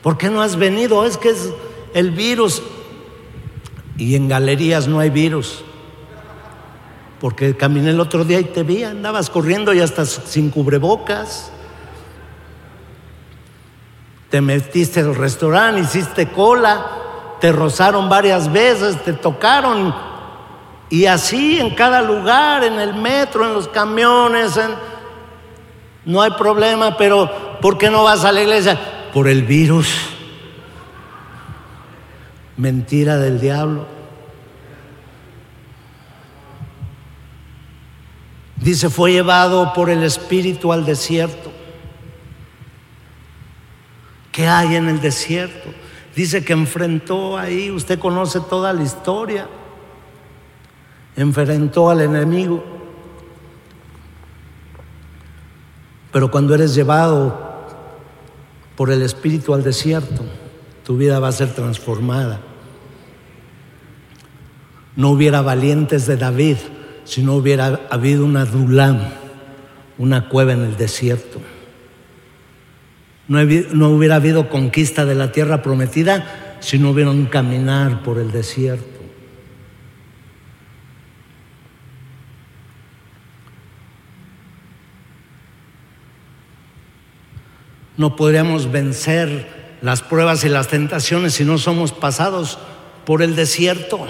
[0.03, 1.05] ¿Por qué no has venido?
[1.05, 1.53] Es que es
[1.92, 2.62] el virus.
[3.98, 5.62] Y en galerías no hay virus.
[7.20, 11.50] Porque caminé el otro día y te vi, andabas corriendo y hasta sin cubrebocas.
[14.31, 17.04] Te metiste al restaurante, hiciste cola
[17.44, 19.94] te rozaron varias veces, te tocaron.
[20.88, 24.59] Y así en cada lugar, en el metro, en los camiones,
[26.07, 28.80] no hay problema, pero ¿por qué no vas a la iglesia?
[29.12, 29.94] Por el virus.
[32.57, 33.85] Mentira del diablo.
[38.57, 41.52] Dice, fue llevado por el Espíritu al desierto.
[44.33, 45.84] ¿Qué hay en el desierto?
[46.14, 49.48] Dice que enfrentó ahí, usted conoce toda la historia,
[51.16, 52.62] enfrentó al enemigo.
[56.12, 57.66] Pero cuando eres llevado
[58.77, 60.22] por el Espíritu al desierto,
[60.85, 62.40] tu vida va a ser transformada.
[64.94, 66.57] No hubiera valientes de David
[67.05, 69.00] si no hubiera habido una Dulam,
[69.98, 71.40] una cueva en el desierto.
[73.26, 73.40] No,
[73.88, 78.84] hubiera habido conquista de la tierra prometida si no hubiera un caminar por el desierto.
[87.96, 92.58] No podríamos vencer las pruebas y las tentaciones si no somos pasados
[93.06, 94.06] por el desierto.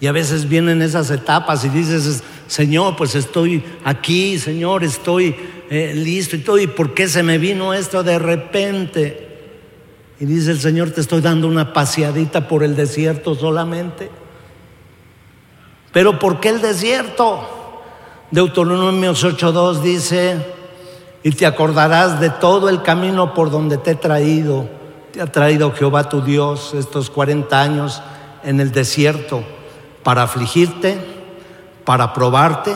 [0.00, 5.34] Y a veces vienen esas etapas y dices, Señor, pues estoy aquí, Señor, estoy
[5.70, 6.58] eh, listo y todo.
[6.58, 9.28] ¿Y por qué se me vino esto de repente?
[10.20, 14.10] Y dice el Señor, te estoy dando una paseadita por el desierto solamente.
[15.92, 17.48] Pero ¿por qué el desierto?
[18.30, 20.36] Deuteronomio 8.2 dice,
[21.22, 24.68] y te acordarás de todo el camino por donde te he traído.
[25.12, 28.02] Te ha traído Jehová tu Dios estos 40 años
[28.42, 29.42] en el desierto
[30.02, 31.13] para afligirte,
[31.84, 32.74] para probarte,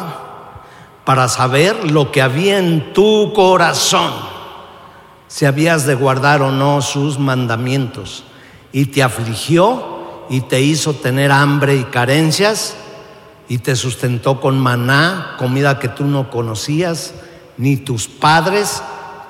[1.04, 4.12] para saber lo que había en tu corazón,
[5.26, 8.24] si habías de guardar o no sus mandamientos.
[8.72, 12.76] Y te afligió y te hizo tener hambre y carencias
[13.48, 17.14] y te sustentó con maná, comida que tú no conocías,
[17.56, 18.82] ni tus padres,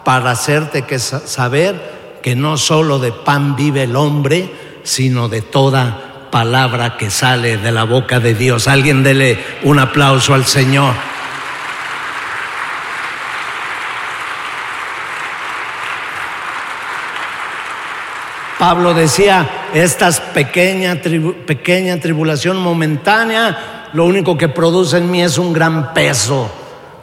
[0.05, 6.08] para hacerte que saber que no solo de pan vive el hombre, sino de toda
[6.31, 8.69] palabra que sale de la boca de Dios.
[8.69, 10.95] Alguien dele un aplauso al Señor.
[18.59, 21.01] Pablo decía, esta pequeña,
[21.47, 26.51] pequeña tribulación momentánea, lo único que produce en mí es un gran peso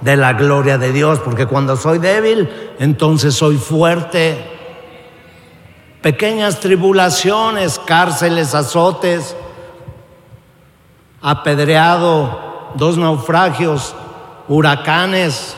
[0.01, 4.54] de la gloria de Dios, porque cuando soy débil, entonces soy fuerte
[6.05, 9.35] pequeñas tribulaciones, cárceles, azotes,
[11.19, 13.95] apedreado, dos naufragios,
[14.47, 15.57] huracanes,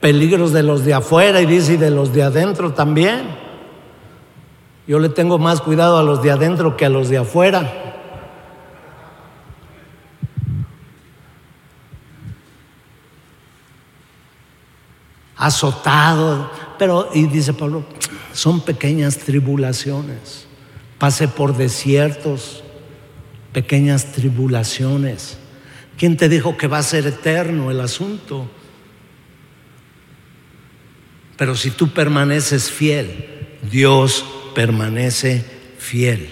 [0.00, 3.28] peligros de los de afuera y dice de los de adentro también.
[4.86, 7.70] Yo le tengo más cuidado a los de adentro que a los de afuera.
[15.36, 17.84] Azotado, pero, y dice Pablo,
[18.32, 20.46] son pequeñas tribulaciones.
[20.98, 22.62] Pase por desiertos,
[23.52, 25.38] pequeñas tribulaciones.
[25.98, 28.48] ¿Quién te dijo que va a ser eterno el asunto?
[31.36, 35.44] Pero si tú permaneces fiel, Dios permanece
[35.78, 36.28] fiel.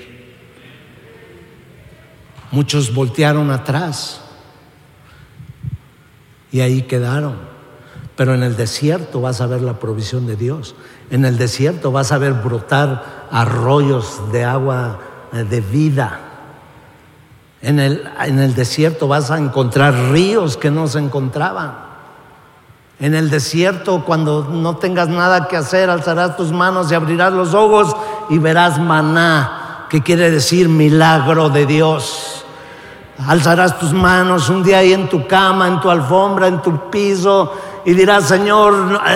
[2.51, 4.21] Muchos voltearon atrás
[6.53, 7.54] y ahí quedaron.
[8.17, 10.75] Pero en el desierto vas a ver la provisión de Dios.
[11.11, 14.99] En el desierto vas a ver brotar arroyos de agua
[15.33, 16.21] eh, de vida.
[17.61, 21.85] En el, en el desierto vas a encontrar ríos que no se encontraban.
[23.01, 27.53] En el desierto, cuando no tengas nada que hacer, alzarás tus manos y abrirás los
[27.53, 27.97] ojos
[28.31, 32.45] y verás maná, que quiere decir milagro de Dios.
[33.27, 37.53] Alzarás tus manos un día ahí en tu cama, en tu alfombra, en tu piso,
[37.85, 38.75] y dirás, Señor,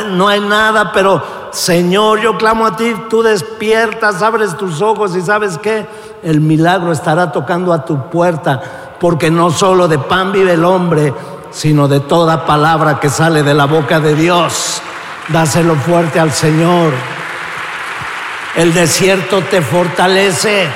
[0.09, 5.23] no hay nada, pero Señor, yo clamo a ti, tú despiertas, abres tus ojos y
[5.23, 5.87] sabes que
[6.23, 8.61] el milagro estará tocando a tu puerta,
[9.01, 11.15] porque no solo de pan vive el hombre,
[11.51, 14.83] sino de toda palabra que sale de la boca de Dios.
[15.29, 16.93] Dáselo fuerte al Señor.
[18.55, 20.69] El desierto te fortalece.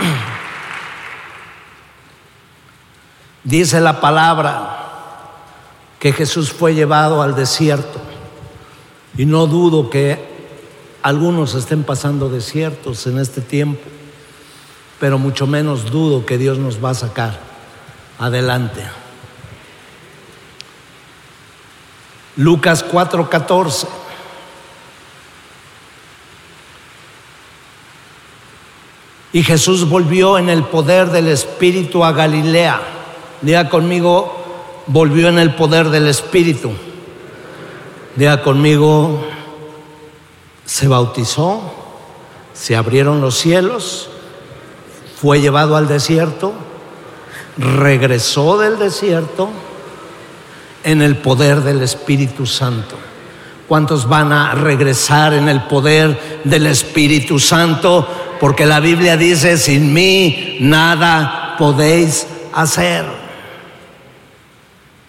[3.44, 4.81] Dice la palabra
[6.02, 8.00] que Jesús fue llevado al desierto.
[9.16, 10.18] Y no dudo que
[11.00, 13.82] algunos estén pasando desiertos en este tiempo,
[14.98, 17.38] pero mucho menos dudo que Dios nos va a sacar
[18.18, 18.82] adelante.
[22.34, 23.86] Lucas 4:14.
[29.32, 32.80] Y Jesús volvió en el poder del Espíritu a Galilea.
[33.40, 34.41] Diga conmigo,
[34.86, 36.72] volvió en el poder del Espíritu.
[38.16, 39.24] Diga conmigo,
[40.64, 41.60] se bautizó,
[42.52, 44.10] se abrieron los cielos,
[45.20, 46.52] fue llevado al desierto,
[47.56, 49.50] regresó del desierto
[50.84, 52.96] en el poder del Espíritu Santo.
[53.68, 58.06] ¿Cuántos van a regresar en el poder del Espíritu Santo?
[58.40, 63.21] Porque la Biblia dice, sin mí nada podéis hacer.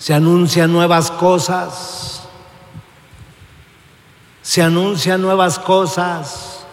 [0.04, 2.24] Se anuncian nuevas cosas.
[4.42, 6.66] Se anuncian nuevas cosas.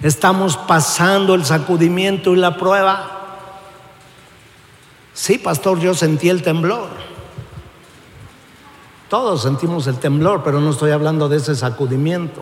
[0.00, 3.38] Estamos pasando el sacudimiento y la prueba.
[5.12, 6.90] Sí, pastor, yo sentí el temblor.
[9.08, 12.40] Todos sentimos el temblor, pero no estoy hablando de ese sacudimiento.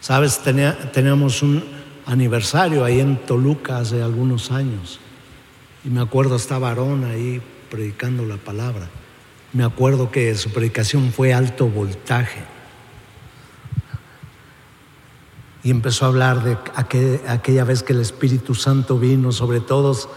[0.00, 0.40] Sabes,
[0.92, 1.64] teníamos un
[2.04, 4.98] aniversario ahí en Toluca hace algunos años.
[5.84, 8.88] Y me acuerdo, estaba Aarón ahí predicando la palabra.
[9.52, 12.40] Me acuerdo que su predicación fue alto voltaje.
[15.62, 16.58] Y empezó a hablar de
[17.26, 20.08] aquella vez que el Espíritu Santo vino sobre todos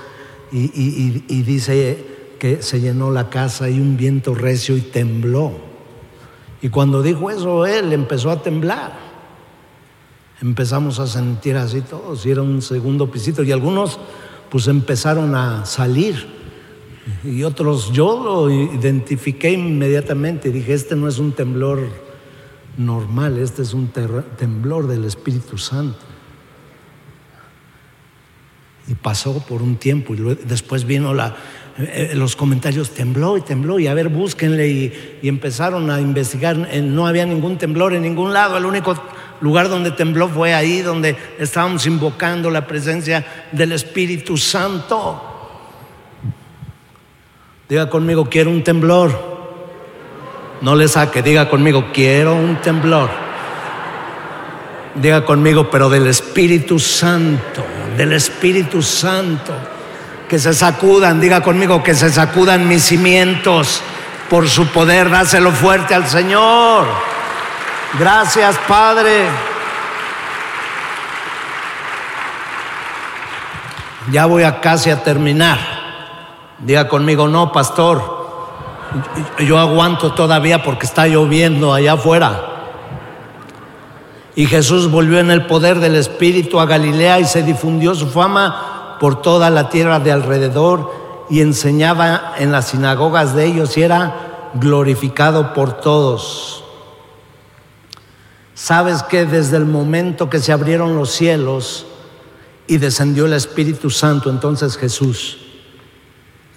[0.52, 2.06] y, dice
[2.40, 5.54] que se llenó la casa y un viento recio y tembló.
[6.62, 8.98] Y cuando dijo eso, él empezó a temblar.
[10.42, 14.00] Empezamos a sentir así todos, y era un segundo pisito, y algunos
[14.50, 16.38] pues empezaron a salir,
[17.24, 21.90] y otros yo lo identifiqué inmediatamente, dije, este no es un temblor
[22.78, 23.88] normal, este es un
[24.38, 25.98] temblor del Espíritu Santo
[28.88, 31.36] y pasó por un tiempo y después vino la,
[31.78, 36.56] eh, los comentarios, tembló y tembló y a ver, búsquenle y, y, empezaron a investigar,
[36.58, 38.96] no había ningún temblor en ningún lado, el único
[39.42, 45.22] lugar donde tembló fue ahí donde estábamos invocando la presencia del Espíritu Santo.
[47.70, 49.38] Diga conmigo, quiero un temblor.
[50.62, 53.10] No le saque, diga conmigo, quiero un temblor.
[54.96, 57.64] Diga conmigo, pero del Espíritu Santo
[57.98, 59.54] del Espíritu Santo.
[60.30, 63.82] Que se sacudan, diga conmigo, que se sacudan mis cimientos
[64.30, 65.10] por su poder.
[65.10, 66.86] Dáselo fuerte al Señor.
[67.94, 69.28] Gracias, Padre.
[74.12, 75.58] Ya voy a casi a terminar.
[76.60, 78.18] Diga conmigo, no, pastor.
[79.40, 82.58] Yo aguanto todavía porque está lloviendo allá afuera.
[84.36, 88.98] Y Jesús volvió en el poder del Espíritu a Galilea y se difundió su fama
[89.00, 94.52] por toda la tierra de alrededor y enseñaba en las sinagogas de ellos y era
[94.54, 96.64] glorificado por todos.
[98.58, 101.86] Sabes que desde el momento que se abrieron los cielos
[102.66, 105.38] y descendió el Espíritu Santo, entonces Jesús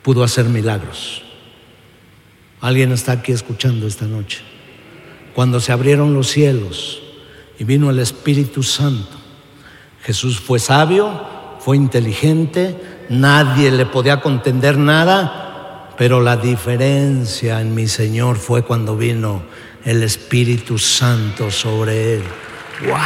[0.02, 1.22] pudo hacer milagros.
[2.62, 4.40] Alguien está aquí escuchando esta noche.
[5.34, 7.02] Cuando se abrieron los cielos,
[7.60, 9.18] y vino el Espíritu Santo.
[10.02, 11.26] Jesús fue sabio,
[11.58, 12.74] fue inteligente,
[13.10, 19.42] nadie le podía contender nada, pero la diferencia en mi Señor fue cuando vino
[19.84, 22.22] el Espíritu Santo sobre él.
[22.86, 22.98] ¡Wow!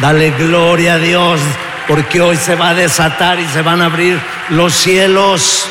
[0.00, 1.40] Dale gloria a Dios,
[1.88, 4.20] porque hoy se va a desatar y se van a abrir
[4.50, 5.68] los cielos.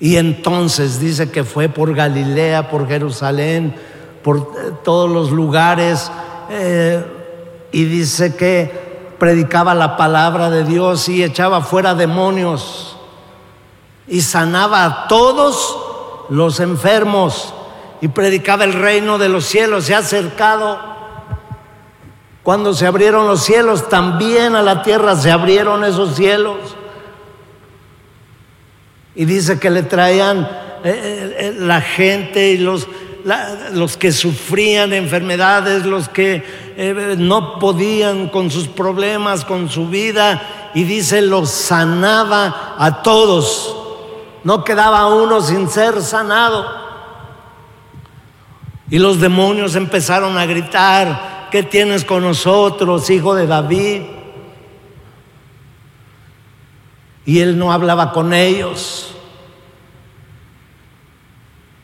[0.00, 3.74] Y entonces dice que fue por Galilea, por Jerusalén,
[4.22, 6.10] por eh, todos los lugares.
[6.50, 7.02] Eh,
[7.72, 8.83] y dice que
[9.18, 12.96] predicaba la palabra de Dios y echaba fuera demonios.
[14.06, 15.78] Y sanaba a todos
[16.28, 17.54] los enfermos.
[18.00, 19.84] Y predicaba el reino de los cielos.
[19.84, 20.78] Se ha acercado.
[22.42, 26.58] Cuando se abrieron los cielos, también a la tierra se abrieron esos cielos.
[29.14, 30.40] Y dice que le traían
[30.84, 32.86] eh, eh, eh, la gente y los,
[33.72, 40.70] los que sufrían enfermedades, los que no podían con sus problemas, con su vida.
[40.74, 43.76] Y dice, los sanaba a todos.
[44.44, 46.66] No quedaba uno sin ser sanado.
[48.90, 54.02] Y los demonios empezaron a gritar, ¿qué tienes con nosotros, hijo de David?
[57.24, 59.13] Y él no hablaba con ellos.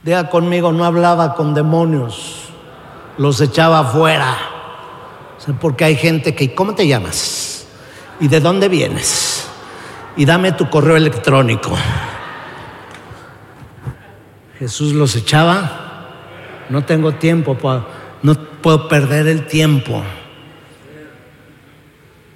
[0.02, 2.48] Diga conmigo, no hablaba con demonios,
[3.18, 4.36] los echaba afuera.
[5.60, 7.66] Porque hay gente que, ¿cómo te llamas?
[8.20, 9.48] ¿Y de dónde vienes?
[10.16, 11.70] Y dame tu correo electrónico.
[14.58, 15.88] Jesús los echaba.
[16.68, 17.56] No tengo tiempo,
[18.22, 20.02] no puedo perder el tiempo.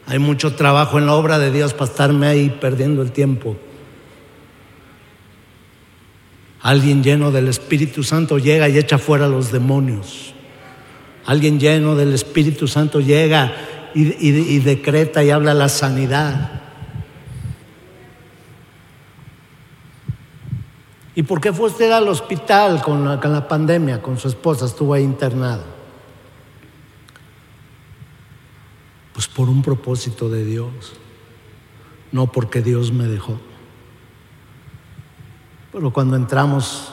[0.06, 3.56] Hay mucho trabajo en la obra de Dios para estarme ahí perdiendo el tiempo.
[6.64, 10.32] Alguien lleno del Espíritu Santo llega y echa fuera a los demonios.
[11.26, 13.52] Alguien lleno del Espíritu Santo llega
[13.94, 16.62] y, decreta y habla la sanidad.
[21.14, 24.64] ¿Y por qué fue usted al hospital con la, con la pandemia, con su esposa?
[24.64, 25.64] Estuvo ahí internado.
[29.12, 30.94] Pues por un propósito de Dios,
[32.10, 33.38] no porque Dios me dejó.
[35.74, 36.92] Pero cuando entramos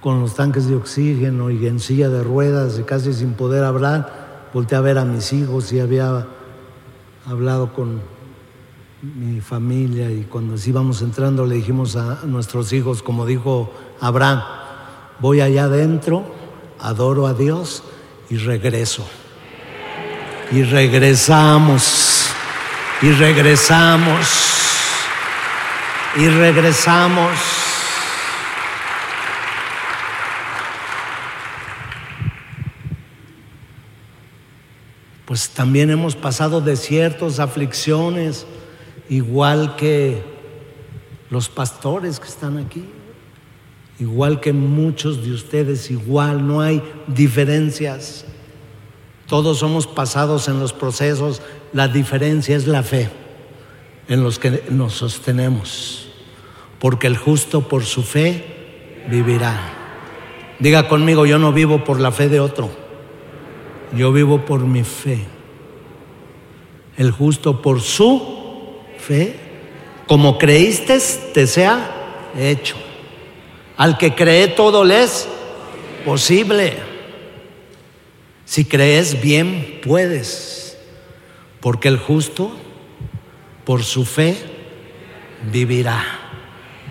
[0.00, 4.46] con los tanques de oxígeno y en silla de ruedas y casi sin poder hablar,
[4.54, 6.24] volteé a ver a mis hijos y había
[7.26, 8.00] hablado con
[9.02, 14.44] mi familia y cuando íbamos entrando le dijimos a nuestros hijos, como dijo Abraham,
[15.18, 16.24] voy allá adentro,
[16.78, 17.82] adoro a Dios
[18.28, 19.04] y regreso.
[20.52, 22.28] Y regresamos,
[23.02, 24.28] y regresamos,
[26.14, 27.59] y regresamos.
[35.30, 38.46] Pues también hemos pasado desiertos, aflicciones,
[39.08, 40.24] igual que
[41.30, 42.84] los pastores que están aquí,
[44.00, 48.24] igual que muchos de ustedes, igual, no hay diferencias.
[49.28, 53.08] Todos somos pasados en los procesos, la diferencia es la fe
[54.08, 56.08] en los que nos sostenemos,
[56.80, 59.60] porque el justo por su fe vivirá.
[60.58, 62.89] Diga conmigo, yo no vivo por la fe de otro,
[63.96, 65.26] yo vivo por mi fe.
[66.96, 69.36] El justo por su fe,
[70.06, 70.98] como creíste,
[71.32, 72.76] te sea hecho.
[73.76, 75.28] Al que cree todo le es
[76.04, 76.76] posible.
[78.44, 80.76] Si crees bien, puedes.
[81.60, 82.50] Porque el justo,
[83.64, 84.36] por su fe,
[85.50, 86.04] vivirá.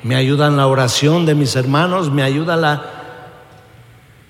[0.04, 2.99] Me ayuda en la oración de mis hermanos, me ayuda la,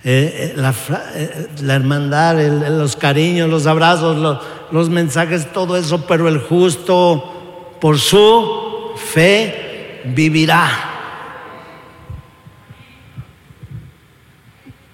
[0.01, 2.39] eh, eh, eh, la, hermandad,
[2.69, 4.39] los cariños, los abrazos,
[4.71, 10.69] los mensajes, todo eso, pero el justo por su fe vivirá.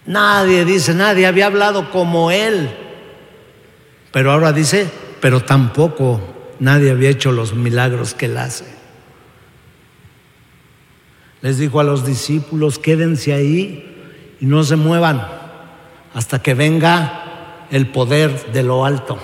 [0.07, 2.69] Nadie dice, nadie había hablado como él.
[4.11, 4.89] Pero ahora dice,
[5.19, 6.19] pero tampoco
[6.59, 8.65] nadie había hecho los milagros que él hace.
[11.41, 13.94] Les dijo a los discípulos, quédense ahí
[14.45, 15.27] no se muevan
[16.13, 19.17] hasta que venga el poder de lo alto.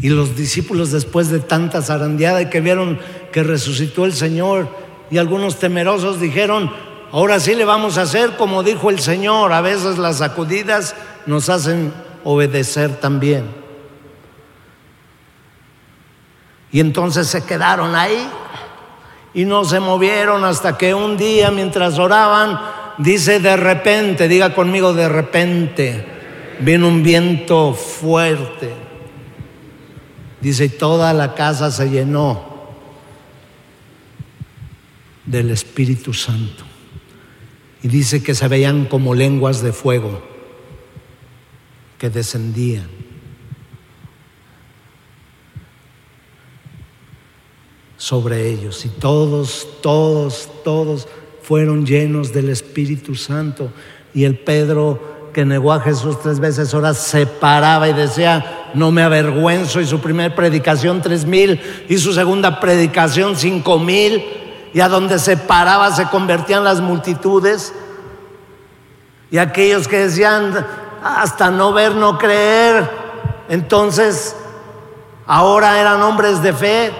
[0.00, 2.98] Y los discípulos después de tanta zarandeada que vieron
[3.32, 4.68] que resucitó el Señor
[5.10, 6.72] y algunos temerosos dijeron,
[7.12, 9.52] ahora sí le vamos a hacer como dijo el Señor.
[9.52, 10.96] A veces las sacudidas
[11.26, 11.92] nos hacen
[12.24, 13.46] obedecer también.
[16.72, 18.28] Y entonces se quedaron ahí
[19.38, 22.58] y no se movieron hasta que un día mientras oraban,
[22.98, 26.04] dice de repente, diga conmigo de repente,
[26.60, 28.88] viene un viento fuerte
[30.40, 32.68] Dice, toda la casa se llenó
[35.26, 36.64] del Espíritu Santo.
[37.82, 40.22] Y dice que se veían como lenguas de fuego
[41.98, 42.88] que descendían.
[47.98, 48.86] Sobre ellos.
[48.86, 51.06] Y todos, todos, todos
[51.42, 53.70] fueron llenos del Espíritu Santo.
[54.14, 58.90] Y el Pedro que negó a Jesús tres veces, ahora se paraba y decía, no
[58.90, 64.24] me avergüenzo, y su primera predicación tres mil, y su segunda predicación cinco mil,
[64.72, 67.72] y a donde se paraba se convertían las multitudes,
[69.30, 70.66] y aquellos que decían,
[71.04, 72.88] hasta no ver, no creer,
[73.48, 74.34] entonces
[75.26, 76.92] ahora eran hombres de fe,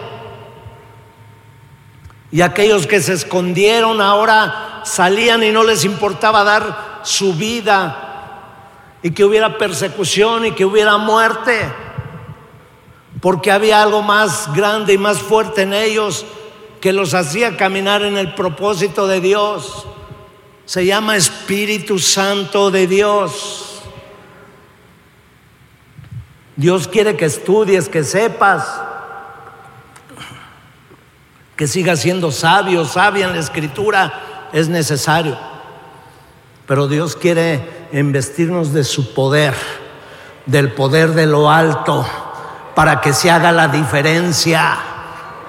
[2.31, 8.05] y aquellos que se escondieron ahora salían y no les importaba dar su vida
[9.03, 11.61] y que hubiera persecución y que hubiera muerte,
[13.20, 16.26] porque había algo más grande y más fuerte en ellos
[16.81, 19.87] que los hacía caminar en el propósito de Dios.
[20.64, 23.81] Se llama Espíritu Santo de Dios.
[26.57, 28.83] Dios quiere que estudies, que sepas,
[31.59, 35.36] que sigas siendo sabio, sabia en la escritura, es necesario.
[36.68, 39.54] Pero Dios quiere vestirnos de su poder,
[40.46, 42.06] del poder de lo alto,
[42.76, 44.78] para que se haga la diferencia.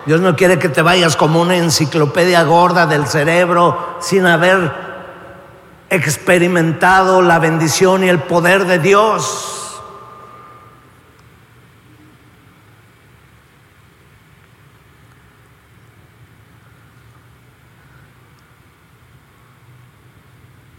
[0.07, 4.71] Dios no quiere que te vayas como una enciclopedia gorda del cerebro sin haber
[5.91, 9.68] experimentado la bendición y el poder de Dios.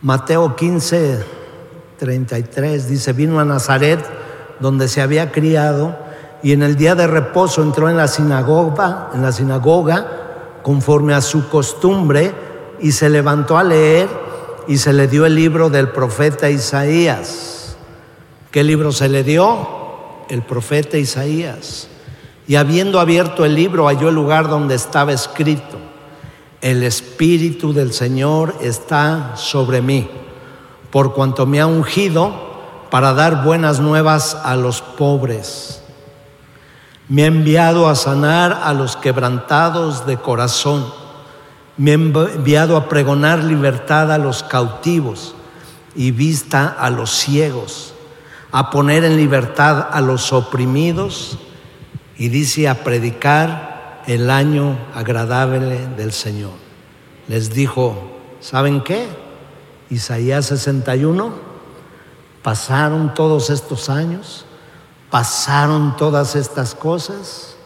[0.02, 1.22] Mateo 15,
[1.98, 4.00] 33 dice, vino a Nazaret
[4.58, 5.94] donde se había criado
[6.42, 11.20] y en el día de reposo entró en la sinagoga, en la sinagoga conforme a
[11.20, 12.32] su costumbre
[12.80, 14.08] y se levantó a leer
[14.66, 17.76] y se le dio el libro del profeta Isaías.
[18.50, 19.68] ¿Qué libro se le dio?
[20.30, 21.88] El profeta Isaías.
[22.46, 25.89] Y habiendo abierto el libro halló el lugar donde estaba escrito
[26.60, 30.08] el Espíritu del Señor está sobre mí,
[30.90, 32.50] por cuanto me ha ungido
[32.90, 35.82] para dar buenas nuevas a los pobres.
[37.08, 40.86] Me ha enviado a sanar a los quebrantados de corazón.
[41.76, 45.34] Me ha enviado a pregonar libertad a los cautivos
[45.96, 47.94] y vista a los ciegos,
[48.52, 51.38] a poner en libertad a los oprimidos
[52.16, 53.69] y dice a predicar
[54.06, 56.52] el año agradable del Señor.
[57.28, 57.94] Les dijo,
[58.40, 59.08] ¿saben qué?
[59.90, 61.32] Isaías 61,
[62.42, 64.44] pasaron todos estos años,
[65.10, 67.56] pasaron todas estas cosas,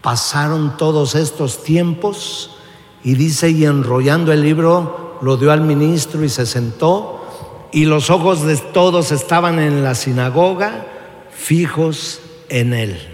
[0.00, 2.56] pasaron todos estos tiempos
[3.02, 7.24] y dice, y enrollando el libro, lo dio al ministro y se sentó
[7.72, 10.86] y los ojos de todos estaban en la sinagoga
[11.30, 13.13] fijos en él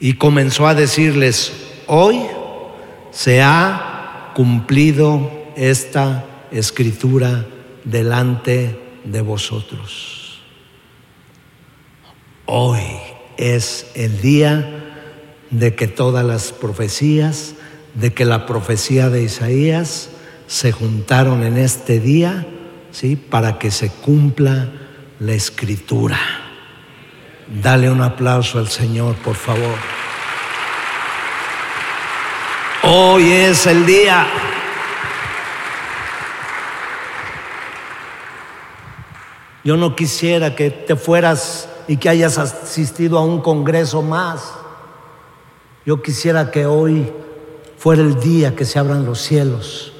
[0.00, 1.52] y comenzó a decirles,
[1.86, 2.20] hoy
[3.10, 7.46] se ha cumplido esta escritura
[7.84, 10.40] delante de vosotros.
[12.46, 12.80] Hoy
[13.36, 14.86] es el día
[15.50, 17.54] de que todas las profecías,
[17.94, 20.10] de que la profecía de Isaías
[20.46, 22.46] se juntaron en este día,
[22.90, 23.16] ¿sí?
[23.16, 24.72] Para que se cumpla
[25.18, 26.18] la escritura.
[27.52, 29.74] Dale un aplauso al Señor, por favor.
[32.84, 34.24] Hoy es el día.
[39.64, 44.54] Yo no quisiera que te fueras y que hayas asistido a un congreso más.
[45.84, 47.12] Yo quisiera que hoy
[47.76, 49.92] fuera el día que se abran los cielos.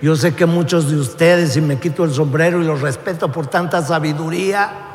[0.00, 3.48] Yo sé que muchos de ustedes, y me quito el sombrero y los respeto por
[3.48, 4.87] tanta sabiduría,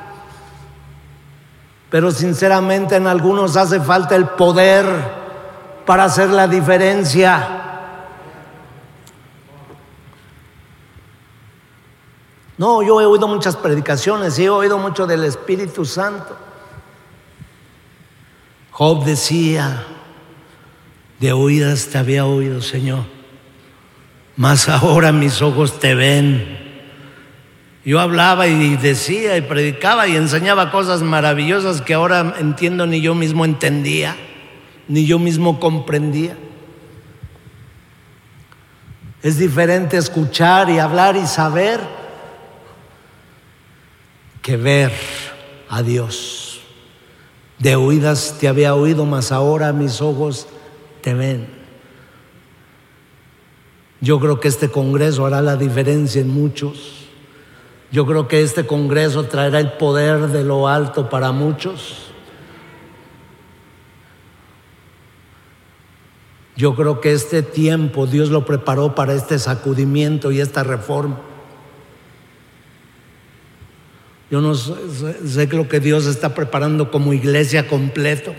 [1.94, 4.84] pero sinceramente en algunos hace falta el poder
[5.86, 7.48] para hacer la diferencia.
[12.58, 16.36] No, yo he oído muchas predicaciones y he oído mucho del Espíritu Santo.
[18.72, 19.86] Job decía,
[21.20, 23.04] de oídas te había oído, Señor,
[24.36, 26.63] mas ahora mis ojos te ven.
[27.86, 33.14] Yo hablaba y decía y predicaba y enseñaba cosas maravillosas que ahora entiendo ni yo
[33.14, 34.16] mismo entendía,
[34.88, 36.38] ni yo mismo comprendía.
[39.22, 41.82] Es diferente escuchar y hablar y saber
[44.42, 44.92] que ver
[45.70, 46.62] a Dios.
[47.60, 50.48] De oídas te había oído, mas ahora mis ojos
[51.02, 51.48] te ven.
[54.02, 57.03] Yo creo que este Congreso hará la diferencia en muchos.
[57.94, 62.08] Yo creo que este Congreso traerá el poder de lo alto para muchos.
[66.56, 71.20] Yo creo que este tiempo Dios lo preparó para este sacudimiento y esta reforma.
[74.32, 74.74] Yo no sé,
[75.28, 78.34] sé lo que Dios está preparando como iglesia completo,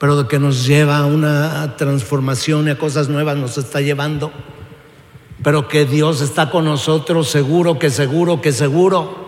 [0.00, 4.32] pero de que nos lleva a una transformación y a cosas nuevas nos está llevando
[5.42, 9.26] pero que Dios está con nosotros, seguro que seguro que seguro,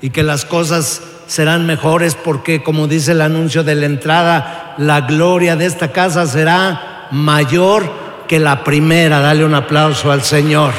[0.00, 5.02] y que las cosas serán mejores porque, como dice el anuncio de la entrada, la
[5.02, 7.90] gloria de esta casa será mayor
[8.26, 9.20] que la primera.
[9.20, 10.72] Dale un aplauso al Señor.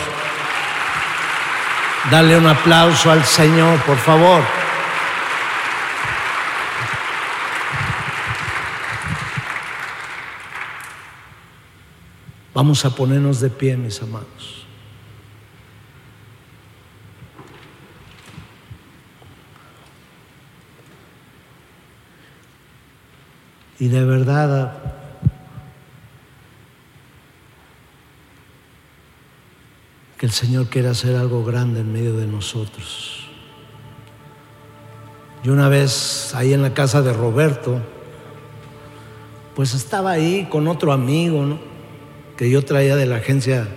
[2.10, 4.59] Dale un aplauso al Señor, por favor.
[12.60, 14.66] Vamos a ponernos de pie, mis amados.
[23.80, 24.74] Y de verdad,
[30.18, 33.30] que el Señor quiere hacer algo grande en medio de nosotros.
[35.46, 37.80] Yo una vez ahí en la casa de Roberto,
[39.56, 41.79] pues estaba ahí con otro amigo, ¿no?
[42.40, 43.68] Que yo traía de la agencia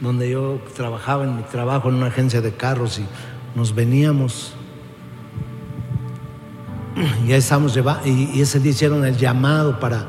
[0.00, 3.04] donde yo trabajaba en mi trabajo, en una agencia de carros, y
[3.54, 4.54] nos veníamos.
[7.26, 10.06] Y ahí estamos llevando, y, ese día hicieron el llamado para,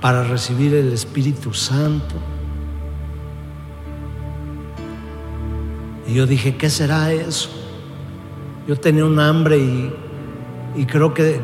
[0.00, 2.16] para recibir el Espíritu Santo.
[6.08, 7.50] Y yo dije, ¿qué será eso?
[8.66, 11.40] Yo tenía un hambre y, creo que,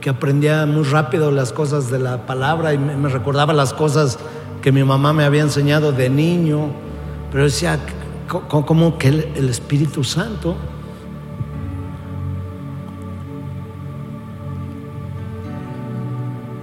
[0.00, 4.18] que, aprendía muy rápido las cosas de la palabra y me, recordaba las cosas
[4.62, 6.68] que mi mamá me había enseñado de niño.
[7.30, 7.78] Pero decía,
[8.48, 10.56] ¿cómo, que el Espíritu Santo?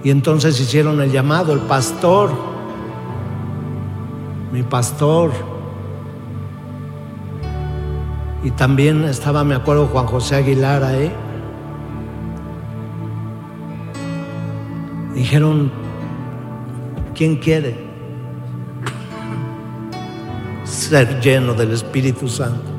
[0.02, 2.30] Y entonces hicieron el llamado, el pastor,
[4.50, 5.30] mi pastor.
[8.42, 11.12] Y también estaba, me acuerdo, Juan José Aguilar ahí.
[15.14, 15.70] Dijeron,
[17.14, 17.89] ¿quién quiere
[20.90, 22.70] ser lleno del Espíritu Santo?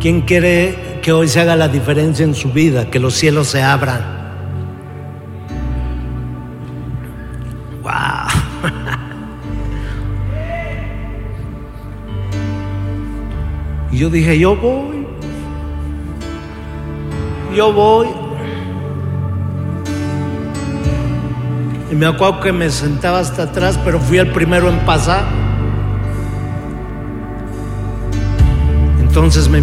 [0.00, 3.62] ¿Quién quiere que hoy se haga la diferencia en su vida, que los cielos se
[3.62, 4.02] abran.
[7.82, 7.90] ¡Wow!
[13.92, 15.06] y yo dije, yo voy,
[17.54, 18.27] yo voy.
[21.90, 25.24] Y me acuerdo que me sentaba hasta atrás, pero fui el primero en pasar.
[29.00, 29.62] Entonces me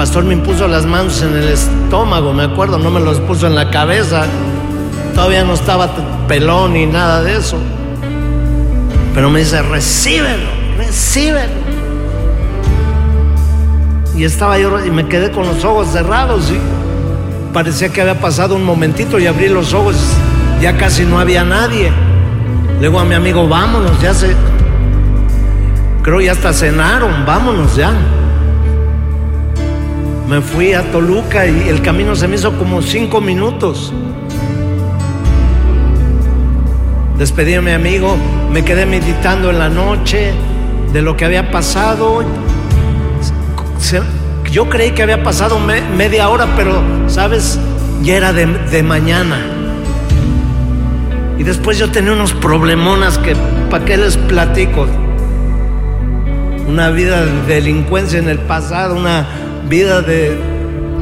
[0.00, 3.54] pastor me impuso las manos en el estómago, me acuerdo, no me los puso en
[3.54, 4.24] la cabeza.
[5.14, 5.90] Todavía no estaba
[6.26, 7.58] pelón ni nada de eso.
[9.14, 10.48] Pero me dice, recíbelo,
[10.78, 11.52] recíbelo.
[14.16, 16.58] Y estaba yo y me quedé con los ojos cerrados y
[17.52, 19.96] parecía que había pasado un momentito y abrí los ojos,
[20.60, 21.90] ya casi no había nadie.
[22.80, 24.34] Luego a mi amigo, vámonos, ya se...
[26.02, 27.92] Creo ya hasta cenaron, vámonos ya
[30.30, 33.92] me fui a Toluca y el camino se me hizo como cinco minutos.
[37.18, 38.16] Despedí a mi amigo,
[38.52, 40.32] me quedé meditando en la noche
[40.92, 42.22] de lo que había pasado.
[44.52, 47.58] Yo creí que había pasado media hora, pero, ¿sabes?
[48.04, 49.59] Ya era de mañana.
[51.40, 53.34] Y después yo tenía unos problemonas que,
[53.70, 54.86] ¿para qué les platico?
[56.68, 59.26] Una vida de delincuencia en el pasado, una
[59.66, 60.38] vida de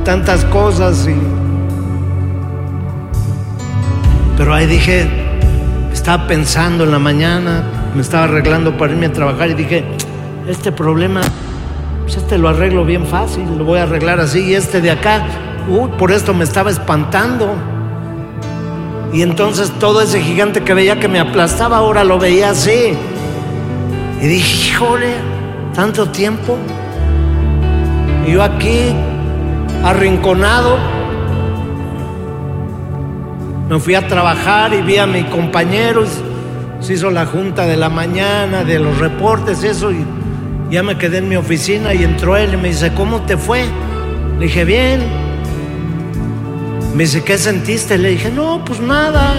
[0.05, 1.17] tantas cosas y
[4.37, 5.09] pero ahí dije
[5.93, 7.65] estaba pensando en la mañana
[7.97, 9.85] me estaba arreglando para irme a trabajar y dije
[10.47, 11.21] este problema
[12.03, 15.27] pues este lo arreglo bien fácil lo voy a arreglar así y este de acá
[15.69, 17.78] uy, por esto me estaba espantando
[19.13, 22.95] y entonces todo ese gigante que veía que me aplastaba ahora lo veía así
[24.21, 25.15] y dije híjole
[25.75, 26.59] tanto tiempo
[28.29, 28.93] yo aquí,
[29.85, 30.77] arrinconado,
[33.69, 36.11] me fui a trabajar y vi a mis compañeros,
[36.81, 40.05] se hizo la junta de la mañana, de los reportes, eso, y
[40.71, 43.65] ya me quedé en mi oficina y entró él y me dice, ¿cómo te fue?
[44.39, 45.18] Le dije, bien.
[46.95, 47.99] Me dice, ¿qué sentiste?
[47.99, 49.35] Le dije, no, pues nada.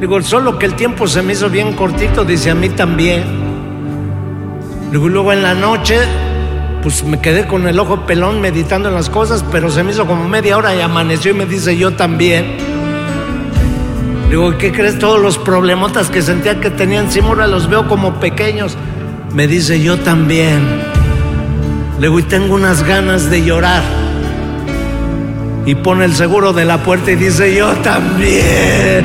[0.00, 3.24] Digo, solo que el tiempo se me hizo bien cortito, dice, a mí también.
[4.90, 5.98] Digo, luego en la noche
[6.84, 10.06] pues me quedé con el ojo pelón meditando en las cosas, pero se me hizo
[10.06, 12.58] como media hora y amaneció y me dice yo también.
[14.28, 14.98] Digo, ¿qué crees?
[14.98, 18.76] Todos los problemotas que sentía que tenía encima ahora los veo como pequeños.
[19.32, 20.60] Me dice yo también.
[21.98, 23.82] Le digo, y tengo unas ganas de llorar.
[25.66, 29.04] Y pone el seguro de la puerta y dice yo también.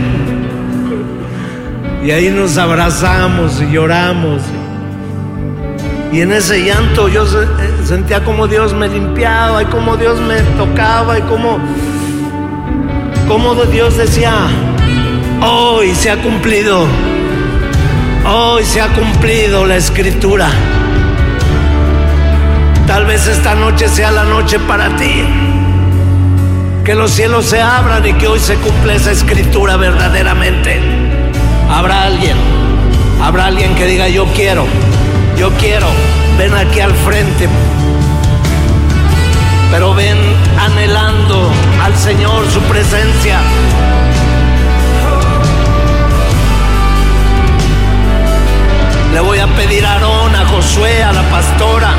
[2.04, 4.42] Y ahí nos abrazamos y lloramos.
[6.12, 7.48] Y en ese llanto yo eh,
[7.86, 11.60] sentía como Dios me limpiaba y como Dios me tocaba y como,
[13.28, 14.34] como Dios decía,
[15.42, 16.88] hoy se ha cumplido,
[18.26, 20.50] hoy se ha cumplido la escritura.
[22.88, 25.24] Tal vez esta noche sea la noche para ti.
[26.90, 30.82] Que los cielos se abran y que hoy se cumple esa escritura verdaderamente.
[31.70, 32.36] Habrá alguien,
[33.22, 34.66] habrá alguien que diga yo quiero.
[35.38, 35.86] Yo quiero,
[36.40, 37.48] ven aquí al frente,
[39.70, 40.18] pero ven
[40.60, 41.52] anhelando
[41.84, 43.40] al Señor su presencia.
[49.14, 51.92] Le voy a pedir a Aarón, a Josué, a la pastora,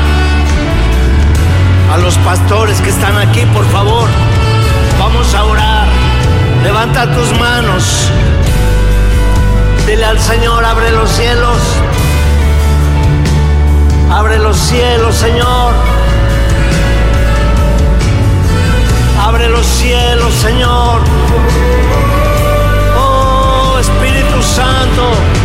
[1.93, 4.09] a los pastores que están aquí, por favor
[5.11, 5.87] vamos a orar.
[6.63, 7.83] Levanta tus manos.
[9.85, 11.57] Dile al Señor, abre los cielos.
[14.09, 15.73] Abre los cielos, Señor.
[19.19, 21.01] Abre los cielos, Señor.
[22.97, 25.40] Oh, Espíritu Santo.